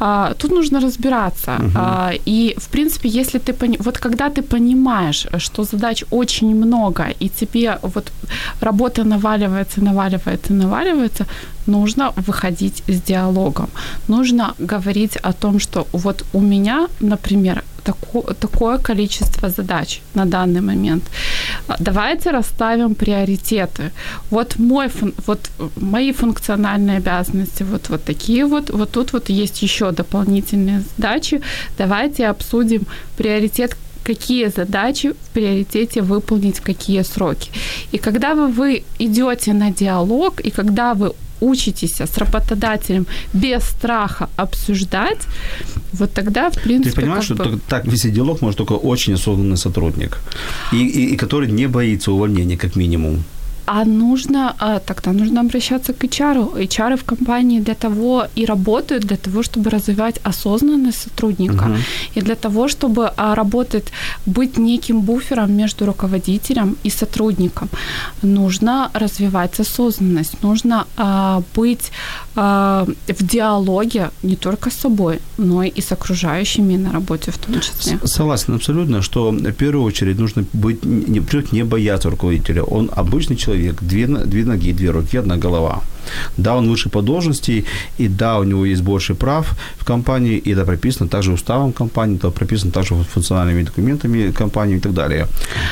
[0.00, 1.56] А, тут нужно разбираться.
[1.58, 1.70] Угу.
[1.74, 3.52] А, и, в принципе, если ты...
[3.52, 3.76] Пони...
[3.78, 8.12] Вот когда ты понимаешь, что задач очень много, и тебе вот
[8.60, 11.26] работа наваливается, наваливается, наваливается,
[11.66, 13.68] нужно выходить с диалогом.
[14.08, 20.60] Нужно говорить о том, что вот у меня, например, тако, такое количество задач на данный
[20.60, 21.04] момент.
[21.78, 23.90] Давайте расставим приоритеты.
[24.30, 24.90] Вот мой,
[25.26, 31.40] вот мои функциональные обязанности, вот, вот такие вот, вот тут вот есть еще дополнительные задачи.
[31.78, 32.82] Давайте обсудим
[33.16, 37.50] приоритет какие задачи в приоритете выполнить, какие сроки.
[37.92, 44.28] И когда вы, вы идете на диалог, и когда вы учитесь с работодателем без страха
[44.36, 45.26] обсуждать,
[45.92, 46.90] вот тогда, в принципе...
[46.90, 47.58] Ты понимаешь, что бы...
[47.68, 50.18] так вести диалог может только очень осознанный сотрудник,
[50.72, 53.24] и, и, и который не боится увольнения, как минимум.
[53.66, 56.68] А нужно, а, тогда нужно обращаться к HR.
[56.68, 61.64] HR в компании для того и работают, для того, чтобы развивать осознанность сотрудника.
[61.64, 62.18] Uh-huh.
[62.18, 63.92] И для того, чтобы а, работать,
[64.26, 67.68] быть неким буфером между руководителем и сотрудником.
[68.22, 71.90] Нужно развивать осознанность, нужно а, быть
[72.36, 77.60] а, в диалоге не только с собой, но и с окружающими на работе в том
[77.60, 77.98] числе.
[78.04, 81.22] Согласен абсолютно, что в первую очередь нужно быть, не,
[81.52, 82.62] не бояться руководителя.
[82.62, 85.82] Он обычный человек, человек, две, две ноги, две руки, одна голова.
[86.36, 87.64] Да, он выше по должности,
[88.00, 92.16] и да, у него есть больше прав в компании, и это прописано также уставом компании,
[92.16, 95.26] это прописано также функциональными документами компании и так далее.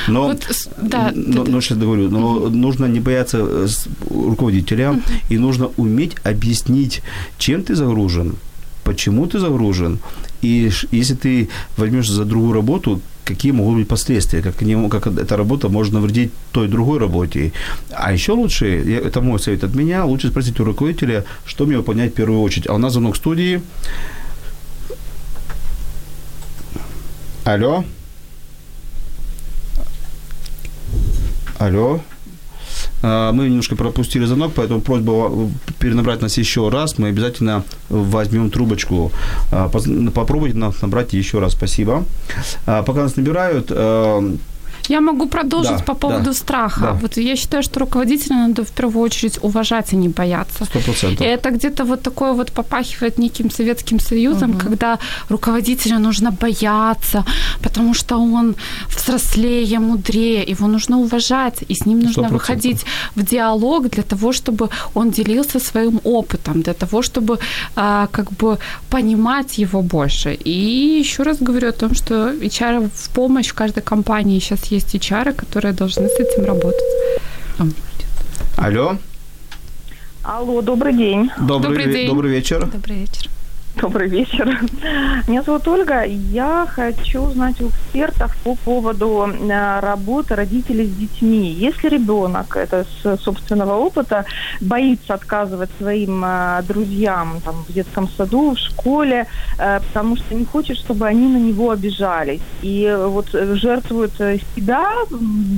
[0.09, 0.49] Но, вот,
[0.83, 2.49] да, но, но сейчас говорю, но угу.
[2.49, 3.69] нужно не бояться э,
[4.11, 5.01] руководителя, угу.
[5.31, 7.03] и нужно уметь объяснить,
[7.39, 8.37] чем ты загружен,
[8.85, 9.99] почему ты загружен,
[10.43, 15.37] и если ты возьмешь за другую работу, какие могут быть последствия, как, не, как эта
[15.37, 17.53] работа может навредить той другой работе.
[17.91, 22.13] А еще лучше, это мой совет от меня, лучше спросить у руководителя, что мне выполнять
[22.13, 22.69] в первую очередь.
[22.69, 23.63] А у нас звонок студии.
[27.45, 27.85] Алло?
[31.59, 32.01] Алло?
[33.03, 35.31] А, мы немножко пропустили звонок, поэтому просьба
[35.79, 36.99] перенабрать нас еще раз.
[36.99, 39.13] Мы обязательно возьмем трубочку.
[39.51, 39.69] А,
[40.15, 41.53] попробуйте нас набрать еще раз.
[41.53, 42.05] Спасибо.
[42.67, 43.71] А, пока нас набирают,
[44.89, 46.81] Я могу продолжить Да, по поводу да, страха.
[46.81, 46.93] да.
[46.93, 50.65] Вот я считаю, что руководителя надо в первую очередь уважать, а не бояться.
[50.65, 51.21] Сто процентов.
[51.21, 57.25] И это где-то вот такое вот попахивает неким Советским Союзом, когда руководителя нужно бояться,
[57.63, 58.55] потому что он
[58.97, 62.33] взрослее, мудрее, его нужно уважать, и с ним нужно 100%.
[62.33, 62.85] выходить
[63.17, 67.39] в диалог для того, чтобы он делился своим опытом, для того, чтобы
[67.77, 68.59] а, как бы
[68.91, 70.35] понимать его больше.
[70.45, 74.95] И еще раз говорю о том, что HR в помощь в каждой компании сейчас есть
[74.95, 76.81] HR, которые должны с этим работать.
[78.57, 78.97] Алло,
[80.25, 81.31] Алло, добрый день.
[81.39, 82.09] добрый, Добрый день.
[82.09, 82.67] добрый вечер.
[82.67, 83.29] Добрый вечер.
[83.77, 84.61] Добрый вечер.
[85.27, 86.05] Меня зовут Ольга.
[86.05, 91.51] Я хочу узнать у экспертов по поводу э, работы родителей с детьми.
[91.51, 94.25] Если ребенок, это с собственного опыта,
[94.61, 99.27] боится отказывать своим э, друзьям там, в детском саду, в школе,
[99.59, 102.43] э, потому что не хочет, чтобы они на него обижались.
[102.61, 104.13] И вот жертвует
[104.55, 104.85] себя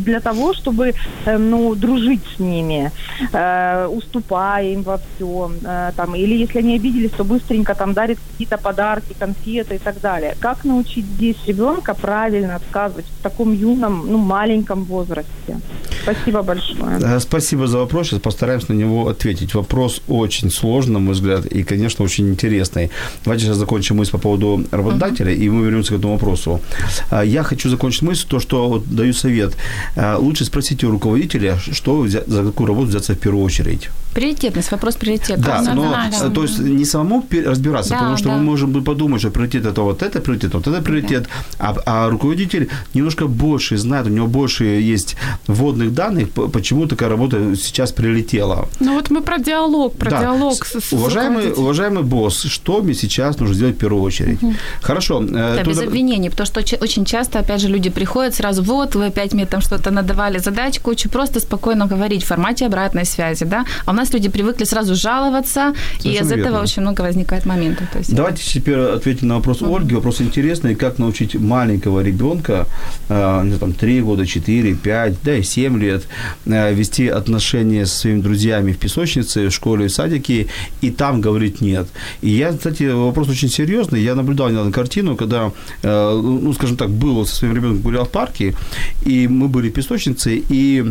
[0.04, 0.94] для того, чтобы
[1.26, 2.90] ну, дружить с ними,
[3.88, 5.54] уступая им во всем.
[5.96, 10.36] там, или если они обиделись, то быстренько там дарит какие-то подарки, конфеты и так далее.
[10.40, 15.60] Как научить здесь ребенка правильно отказывать в таком юном, ну, маленьком возрасте?
[16.02, 16.98] Спасибо большое.
[17.02, 18.08] Э, Спасибо за вопрос.
[18.08, 19.54] Сейчас постараемся на него ответить.
[19.54, 22.90] Вопрос очень сложный, на мой взгляд, и, конечно, очень интересный.
[23.24, 26.60] Давайте сейчас закончим мысль по поводу работодателя, и мы вернемся к этому вопросу.
[27.10, 29.56] А, Я хочу закончить мысль, то, что вот даю совет.
[29.96, 33.88] А, Лучше спросите у руководителя, что за какую работу взяться в первую очередь.
[34.14, 35.40] Приоритетность, вопрос приоритета.
[35.42, 36.26] Да, но Однозначно.
[36.26, 38.36] э, то есть не самому разбираться, Да, потому что да.
[38.36, 42.08] мы можем бы подумать, что приоритет это вот это приоритет, вот это приоритет, а, а
[42.10, 45.16] руководитель немножко больше знает, у него больше есть
[45.48, 48.68] вводных данных, по- почему такая работа сейчас прилетела.
[48.80, 50.20] Ну вот мы про диалог, про Да.
[50.20, 54.38] диалог С- с, уважаемый, уважаемый босс, что мне сейчас нужно сделать в первую очередь?
[54.82, 55.22] Хорошо.
[55.22, 58.62] э, Да, без тут- обвинений, потому что очень- очень часто, опять же, люди приходят сразу,
[58.62, 63.04] вот, вы опять мне там что-то надавали задач, кучу, просто спокойно говорить в формате обратной
[63.04, 66.60] связи, да, а у нас люди привыкли сразу жаловаться, и Совершенно из этого верно.
[66.62, 67.88] очень много возникает моментов.
[67.92, 69.94] То есть, Давайте теперь ответим на вопрос Ольги.
[69.94, 70.74] Вопрос интересный.
[70.74, 72.66] Как научить маленького ребенка,
[73.08, 76.04] э, там, 3 года, 4, 5, да и 7 лет,
[76.46, 80.46] э, вести отношения со своими друзьями в песочнице, в школе, в садике,
[80.82, 81.86] и там говорить нет.
[82.22, 84.02] И я, кстати, вопрос очень серьезный.
[84.02, 85.52] Я наблюдал недавно картину, когда,
[85.82, 88.54] э, ну, скажем так, был со своим ребенком гулял в парке,
[89.06, 90.84] и мы были в песочнице, и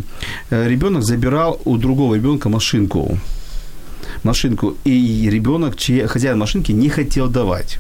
[0.50, 3.03] ребенок забирал у другого ребенка машинку
[4.24, 7.80] машинку, и ребенок, чей хозяин машинки, не хотел давать.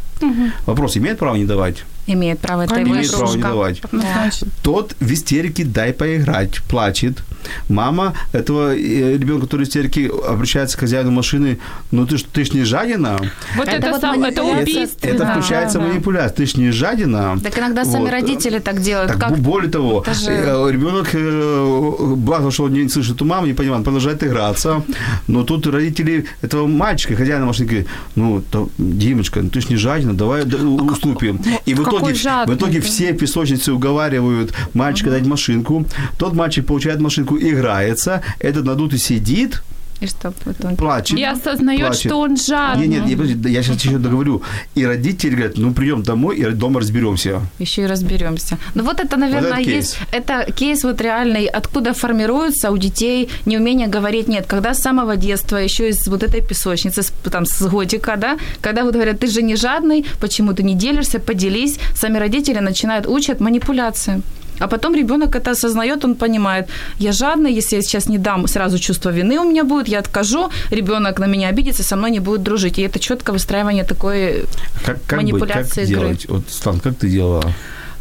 [0.65, 1.85] Вопрос, имеет право не давать?
[2.07, 3.81] Имеет право, это его Имеет право не давать.
[3.81, 4.47] Однозначно.
[4.61, 7.23] Тот в истерике дай поиграть, плачет.
[7.69, 11.59] Мама этого э, ребенка, который в истерике, обращается к хозяину машины,
[11.91, 13.19] ну ты ж, ты ж не жадина.
[13.57, 15.07] Вот Это это, вот сам, это убийство.
[15.07, 15.85] Это Да, включается да.
[15.87, 16.35] манипуляция.
[16.37, 17.37] Ты ж не жадина.
[17.43, 18.11] Так иногда сами Вот.
[18.11, 19.11] родители так делают.
[19.11, 23.21] Так, как бо- более того, Это же- э, ребенок, э, благо, что он не слышит
[23.21, 24.81] у мамы, не понимает, он продолжает играться.
[25.27, 29.75] Но тут родители этого мальчика, хозяина машины, говорят, ну, то, Димочка, ну, ты ж не
[29.75, 31.39] жадина, давай да, у- уступим.
[31.65, 35.85] И в итоге, в итоге все песочницы уговаривают мальчика дать машинку.
[36.17, 39.61] Тот мальчик получает машинку, играется, этот надутый сидит,
[40.03, 40.75] и что итоге?
[40.75, 41.17] плачет.
[41.17, 42.11] И осознает, плачет.
[42.11, 42.87] что он жадный.
[42.87, 44.41] Нет, нет, да, я сейчас еще договорю.
[44.75, 47.41] И родители говорят, ну, придем домой и дома разберемся.
[47.59, 48.57] Еще и разберемся.
[48.75, 49.97] Ну вот это, наверное, Вот есть...
[50.11, 54.45] Это кейс вот реальный, откуда формируется у детей неумение говорить «нет».
[54.47, 58.83] Когда с самого детства, еще из вот этой песочницы, с- там, с годика, да, когда
[58.83, 63.39] вот говорят, ты же не жадный, почему ты не делишься, поделись, сами родители начинают учат
[63.39, 64.21] манипуляции.
[64.59, 66.67] А потом ребенок это осознает, он понимает,
[66.99, 70.49] я жадный, если я сейчас не дам, сразу чувство вины у меня будет, я откажу,
[70.71, 72.79] ребенок на меня обидится, со мной не будет дружить.
[72.79, 74.45] И это четкое выстраивание такой
[74.85, 76.01] Как, как быть, Манипуляция как игры.
[76.01, 76.25] делать?
[76.29, 77.43] Вот, Слан, как ты делала?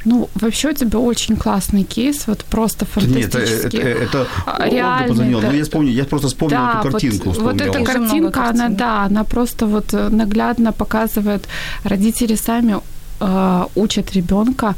[0.05, 3.79] Ну, вообще у тебя очень классный кейс, вот просто Нет, это, фантастический.
[3.79, 5.41] это, это А, позвонила.
[5.43, 5.49] да.
[5.51, 7.31] Ну, я вспомнил, я просто вспомнил эту картинку.
[7.31, 11.47] Вот, вот эта картинка, она, да, она просто вот э, наглядно показывает,
[11.85, 12.81] родители сами
[13.23, 14.75] э, учат ребенка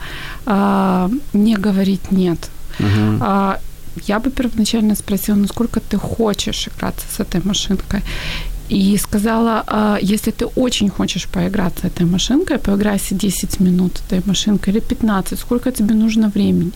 [0.46, 2.50] э, не говорить нет.
[2.78, 3.18] Мгм.
[3.20, 3.58] А,
[4.08, 8.00] я бы первоначально спросила, ну сколько ты хочешь играться с этой машинкой?
[8.70, 14.72] И сказала, а, если ты очень хочешь поиграться этой машинкой, поиграйся 10 минут этой машинкой
[14.72, 16.72] или 15, сколько тебе нужно времени.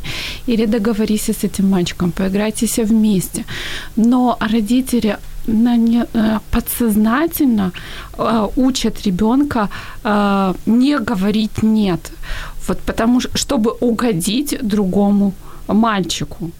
[0.47, 3.45] Или договорись с этим мальчиком, поиграйтесь вместе.
[3.97, 5.16] Но родители э,
[6.51, 7.72] подсознательно
[8.18, 9.68] э, учат ребенка
[10.05, 12.12] э, не говорить нет.
[12.68, 15.32] Вот потому что, чтобы угодить другому
[15.68, 16.51] мальчику.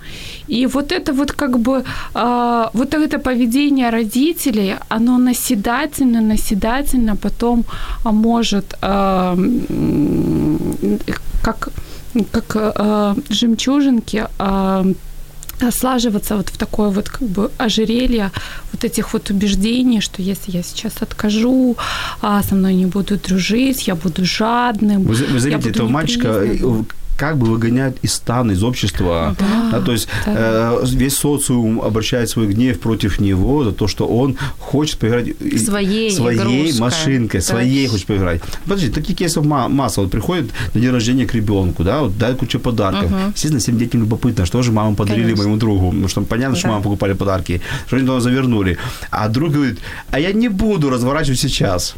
[0.49, 1.85] И вот это вот как бы,
[2.15, 7.65] э, вот это поведение родителей, оно наседательно, наседательно потом
[8.05, 9.37] может э,
[11.43, 11.69] как
[12.33, 14.95] как э, жемчужинки э,
[15.71, 18.31] слаживаться вот в такое вот как бы ожерелье
[18.73, 21.77] вот этих вот убеждений, что если я сейчас откажу,
[22.21, 25.03] а со мной не будут дружить, я буду жадным.
[25.03, 26.85] Вы, вы заметите, этого мальчика э,
[27.19, 29.35] как бы выгоняют из стана, из общества.
[29.39, 30.79] Да, да, то есть да.
[30.81, 36.13] э, весь социум обращает свой гнев против него за то, что он хочет поиграть своей,
[36.13, 37.47] своей машинкой, да.
[37.47, 38.41] своей хочет поиграть.
[38.63, 40.01] Подожди, таких кейсов масса.
[40.01, 43.11] Вот приходит на день рождения к ребенку, да, вот дает кучу подарков.
[43.11, 43.21] Угу.
[43.35, 45.43] Естественно, всем детям любопытно, что же мама подарили Конечно.
[45.43, 45.89] моему другу.
[45.89, 46.61] Потому что понятно, да.
[46.61, 48.79] что мама покупали подарки, что они туда завернули.
[49.11, 49.81] А друг говорит,
[50.13, 51.97] а я не буду разворачивать сейчас.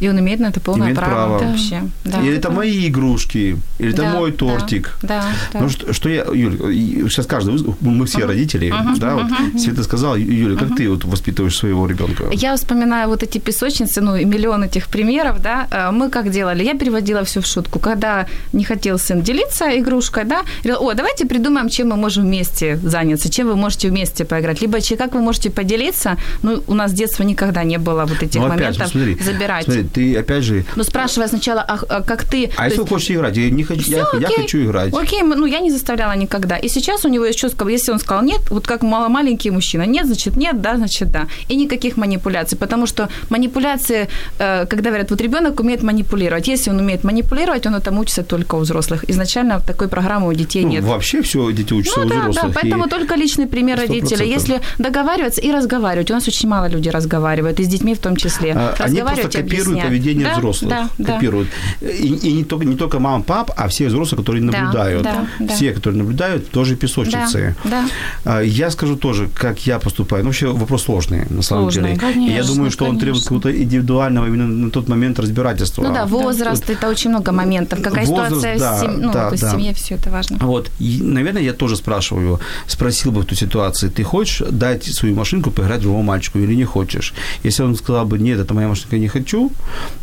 [0.00, 1.40] И он имеет на это полное имеет право, право.
[1.40, 1.46] Да.
[1.46, 1.82] вообще.
[2.04, 2.22] Да.
[2.22, 4.96] Или это мои игрушки, или это да, мой тортик.
[5.02, 5.60] Да, да.
[5.60, 8.26] Ну, что, что я, Юль, сейчас каждый, мы все uh-huh.
[8.26, 8.98] родители, uh-huh.
[8.98, 9.58] да, вот uh-huh.
[9.58, 10.76] Света сказала, Юля, как uh-huh.
[10.76, 12.24] ты вот воспитываешь своего ребенка?
[12.32, 16.64] Я вспоминаю вот эти песочницы, ну, и миллион этих примеров, да, э, мы как делали,
[16.64, 21.26] я переводила все в шутку, когда не хотел сын делиться игрушкой, да, говорила, о, давайте
[21.26, 25.50] придумаем, чем мы можем вместе заняться, чем вы можете вместе поиграть, либо как вы можете
[25.50, 29.18] поделиться, ну, у нас с детства никогда не было вот этих ну, опять, моментов, смотри,
[29.18, 29.64] забирать.
[29.64, 30.64] Смотри, ты опять же...
[30.76, 32.50] Ну, спрашивая сначала, а, а как ты...
[32.56, 33.36] А если вы хочешь играть?
[33.36, 34.94] Я, не хочу, я, я хочу играть.
[34.94, 36.56] Окей, ну, я не заставляла никогда.
[36.56, 39.82] И сейчас у него есть чувство, если он сказал нет, вот как мало маленький мужчина,
[39.86, 41.26] нет, значит нет, да, значит да.
[41.48, 44.08] И никаких манипуляций, потому что манипуляции,
[44.38, 46.48] э, когда говорят, вот ребенок умеет манипулировать.
[46.48, 49.04] Если он умеет манипулировать, он этому учится только у взрослых.
[49.08, 50.84] Изначально такой программы у детей ну, нет.
[50.84, 52.54] Вообще все дети учатся ну, у да, взрослых.
[52.54, 52.88] Да, поэтому и...
[52.88, 53.80] только личный пример 100%.
[53.80, 54.24] родителя.
[54.24, 58.16] Если договариваться и разговаривать, у нас очень мало людей разговаривают, и с детьми в том
[58.16, 58.52] числе.
[58.56, 60.34] А, они просто копируют поведение да?
[60.34, 61.48] взрослых, да, копируют.
[61.80, 61.88] Да.
[61.88, 65.02] И, и не, только, не только мама, пап, а все взрослые, которые наблюдают.
[65.02, 67.56] Да, да, все, которые наблюдают, тоже песочницы.
[67.64, 67.84] Да,
[68.24, 68.40] да.
[68.40, 70.22] Я скажу тоже, как я поступаю.
[70.22, 72.00] Ну, вообще вопрос сложный, на самом сложный, деле.
[72.00, 75.82] Конечно, и я думаю, что он требует какого-то индивидуального именно на тот момент разбирательства.
[75.82, 76.72] Ну да, возраст, да.
[76.72, 77.82] это очень много моментов.
[77.82, 79.00] Какая возраст, ситуация да, в, сем...
[79.00, 79.50] ну, да, в да.
[79.52, 80.38] семье, все это важно.
[80.40, 80.70] Вот.
[80.78, 85.50] И, наверное, я тоже спрашиваю, спросил бы в той ситуации, ты хочешь дать свою машинку
[85.50, 87.14] поиграть другому мальчику или не хочешь?
[87.42, 89.50] Если он сказал бы, нет, это моя машинка, не хочу,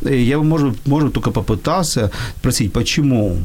[0.02, 3.38] я бы, может, может только попытался спросить, почему?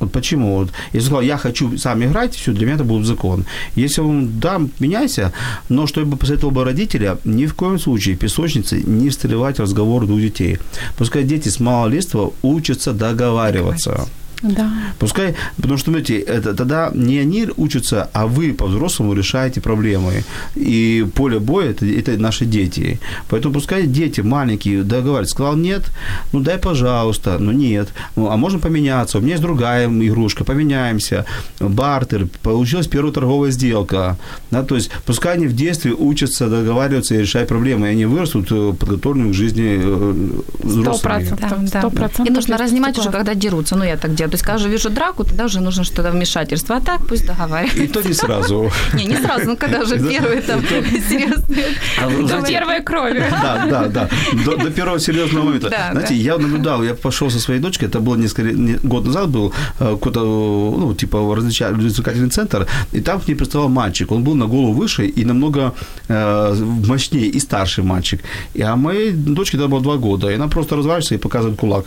[0.00, 0.56] Вот почему?
[0.56, 3.44] Вот, если сказал, я хочу сам играть, все, для меня это будет закон.
[3.76, 5.32] Если он, да, меняйся,
[5.68, 10.20] но что я бы посоветовал родителя, ни в коем случае песочницы не встревать разговор двух
[10.20, 10.58] детей.
[10.96, 14.08] Пускай дети с малолетства учатся договариваться.
[14.42, 14.70] Да.
[14.98, 20.24] Пускай, потому что, смотрите, это тогда не они учатся, а вы по-взрослому решаете проблемы.
[20.54, 23.00] И поле боя это, это наши дети.
[23.28, 25.34] Поэтому пускай дети маленькие договариваются.
[25.34, 25.90] Сказал нет,
[26.32, 27.88] ну дай, пожалуйста, ну нет.
[28.16, 29.18] Ну, а можно поменяться.
[29.18, 31.26] У меня есть другая игрушка, поменяемся.
[31.60, 34.16] Бартер, получилась первая торговая сделка.
[34.50, 38.48] Да, то есть пускай они в детстве учатся договариваться и решать проблемы, и они вырастут
[38.50, 40.30] э, подготовленными к жизни э,
[40.60, 41.22] взрослыми.
[41.24, 41.70] 100%.
[41.70, 42.26] Да, 100%.
[42.26, 43.76] И нужно разнимать уже, когда дерутся.
[43.76, 46.76] Ну, я так делаю то есть, когда уже вижу драку, тогда уже нужно что-то вмешательство.
[46.76, 47.82] А так пусть договариваются.
[47.82, 48.70] И то не сразу.
[48.94, 50.60] Не, не сразу, ну когда уже первые там
[51.08, 52.28] серьезные...
[52.28, 53.24] До первой крови.
[53.42, 54.08] Да, да, да.
[54.44, 55.68] До первого серьезного момента.
[55.92, 58.52] Знаете, я наблюдал, я пошел со своей дочкой, это было несколько
[58.88, 64.12] год назад был э, какой-то, ну, типа развлекательный центр, и там к ней приставал мальчик.
[64.12, 65.72] Он был на голову выше и намного
[66.08, 66.54] э,
[66.86, 68.20] мощнее, и старший мальчик.
[68.62, 71.84] А моей дочке тогда было два года, и она просто разворачивается и показывает кулак.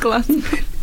[0.00, 0.36] Классно.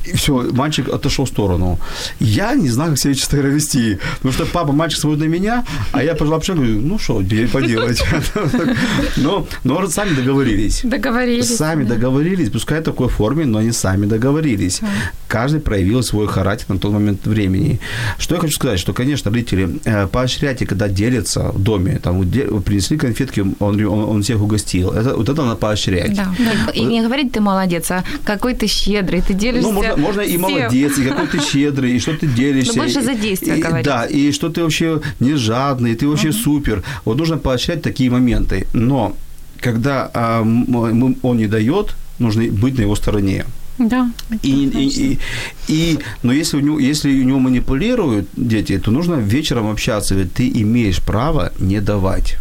[0.10, 1.80] И все, мальчик отошел в сторону.
[2.20, 4.00] Я не знаю, как себя честно говоря, вести.
[4.18, 8.04] Потому что папа, мальчик смотрит на меня, а я пожал плечами, говорю, ну что, поделать.
[9.18, 10.82] Но, но сами договорились.
[10.84, 11.58] Договорились.
[11.58, 11.96] Сами да.
[11.96, 14.82] договорились, пускай в такой форме, но они сами договорились.
[15.28, 17.80] Каждый проявил свой характер на тот момент времени.
[18.18, 22.22] Что я хочу сказать, что, конечно, родители, э, поощряйте, когда делятся в доме, там,
[22.62, 24.92] принесли конфетки, он, он, он всех угостил.
[24.92, 26.16] Это, вот это надо поощрять.
[26.16, 26.34] Да.
[26.74, 29.70] И не говорить, ты молодец, а какой ты щедрый, ты делишься.
[29.70, 32.78] Ну, можно, можно и молодец, и какой ты щедрый, и что ты делишься.
[32.78, 33.86] Но больше за действие и, говорить.
[33.86, 36.44] Да, и что ты вообще не жадный, ты вообще uh-huh.
[36.44, 36.84] супер.
[37.06, 38.68] Вот нужно поощрять такие моменты.
[38.74, 39.16] Но
[39.62, 43.46] когда а, он не дает, нужно быть на его стороне.
[43.80, 44.12] Да.
[44.44, 45.20] И, и, и,
[45.68, 50.34] и, но если у, него, если у него манипулируют дети, то нужно вечером общаться, ведь
[50.34, 52.38] ты имеешь право не давать.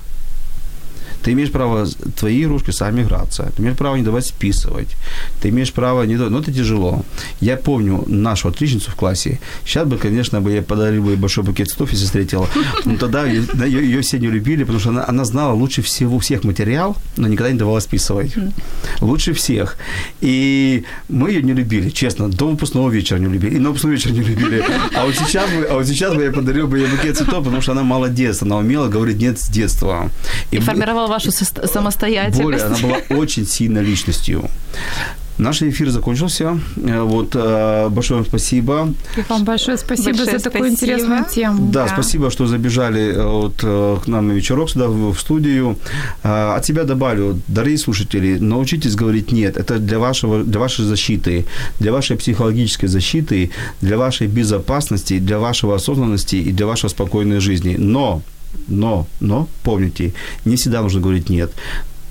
[1.22, 3.52] Ты имеешь право твои игрушки сами играться.
[3.56, 4.88] Ты имеешь право не давать списывать.
[5.40, 6.32] Ты имеешь право не давать...
[6.32, 7.04] Но это тяжело.
[7.40, 9.40] Я помню нашу отличницу в классе.
[9.64, 12.48] Сейчас бы, конечно, бы я подарил бы большой букет цветов, если встретила.
[12.84, 16.44] Но тогда ее, ее все не любили, потому что она, она знала лучше всего всех
[16.44, 18.34] материал, но никогда не давала списывать.
[19.00, 19.76] Лучше всех.
[20.20, 22.28] И мы ее не любили, честно.
[22.28, 23.56] До выпускного вечера не любили.
[23.56, 24.64] И на выпускной вечер не любили.
[24.94, 27.62] А вот сейчас бы, а вот сейчас бы я подарил бы ей букет цветов, потому
[27.62, 28.42] что она молодец.
[28.42, 30.10] Она умела говорить нет с детства.
[30.50, 32.42] И, и формировала вашу самостоятельность.
[32.42, 34.48] Более, она была очень сильной личностью.
[35.38, 36.58] Наш эфир закончился.
[36.76, 38.92] Э, Вот, э, большое вам спасибо.
[39.16, 40.92] И вам большое спасибо Большое за такую спасибо.
[40.92, 41.68] интересную тему.
[41.72, 41.88] Да, Да.
[41.92, 43.54] спасибо, что забежали э, вот,
[44.02, 45.76] к нам на вечерок сюда в студию.
[46.22, 49.56] От себя добавлю, дорогие слушатели, научитесь говорить «нет».
[49.56, 51.44] Это для, вашего, для вашей защиты,
[51.80, 53.50] для вашей психологической защиты,
[53.80, 57.76] для вашей безопасности, для вашего осознанности и для вашей спокойной жизни.
[57.78, 58.22] Но,
[58.66, 61.52] но, но, помните, не всегда нужно говорить «нет»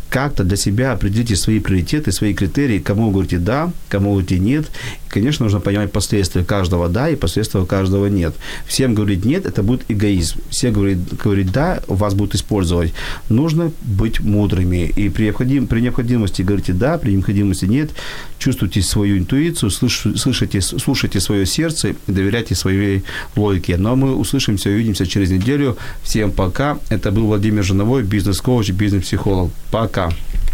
[0.10, 4.40] как-то для себя определите свои приоритеты, свои критерии, кому вы говорите «да», кому вы говорите
[4.40, 4.72] «нет».
[5.10, 8.36] Конечно, нужно понимать последствия каждого «да» и последствия каждого «нет».
[8.66, 10.40] Всем говорить «нет»– это будет эгоизм.
[10.50, 12.94] Все говорить, говорить «да» вас будут использовать.
[13.30, 14.92] Нужно быть мудрыми.
[14.96, 17.92] И при, необходим, при необходимости говорите «да», при необходимости «нет».
[18.40, 23.04] Чувствуйте свою интуицию, слыш, слышите, слушайте свое сердце и доверяйте своей
[23.36, 23.78] логике.
[23.78, 25.78] Но мы услышимся и увидимся через неделю.
[26.04, 26.78] Всем пока.
[26.90, 29.52] Это был Владимир Жиновой, бизнес-коуч, бизнес-психолог.
[29.72, 30.12] Пока.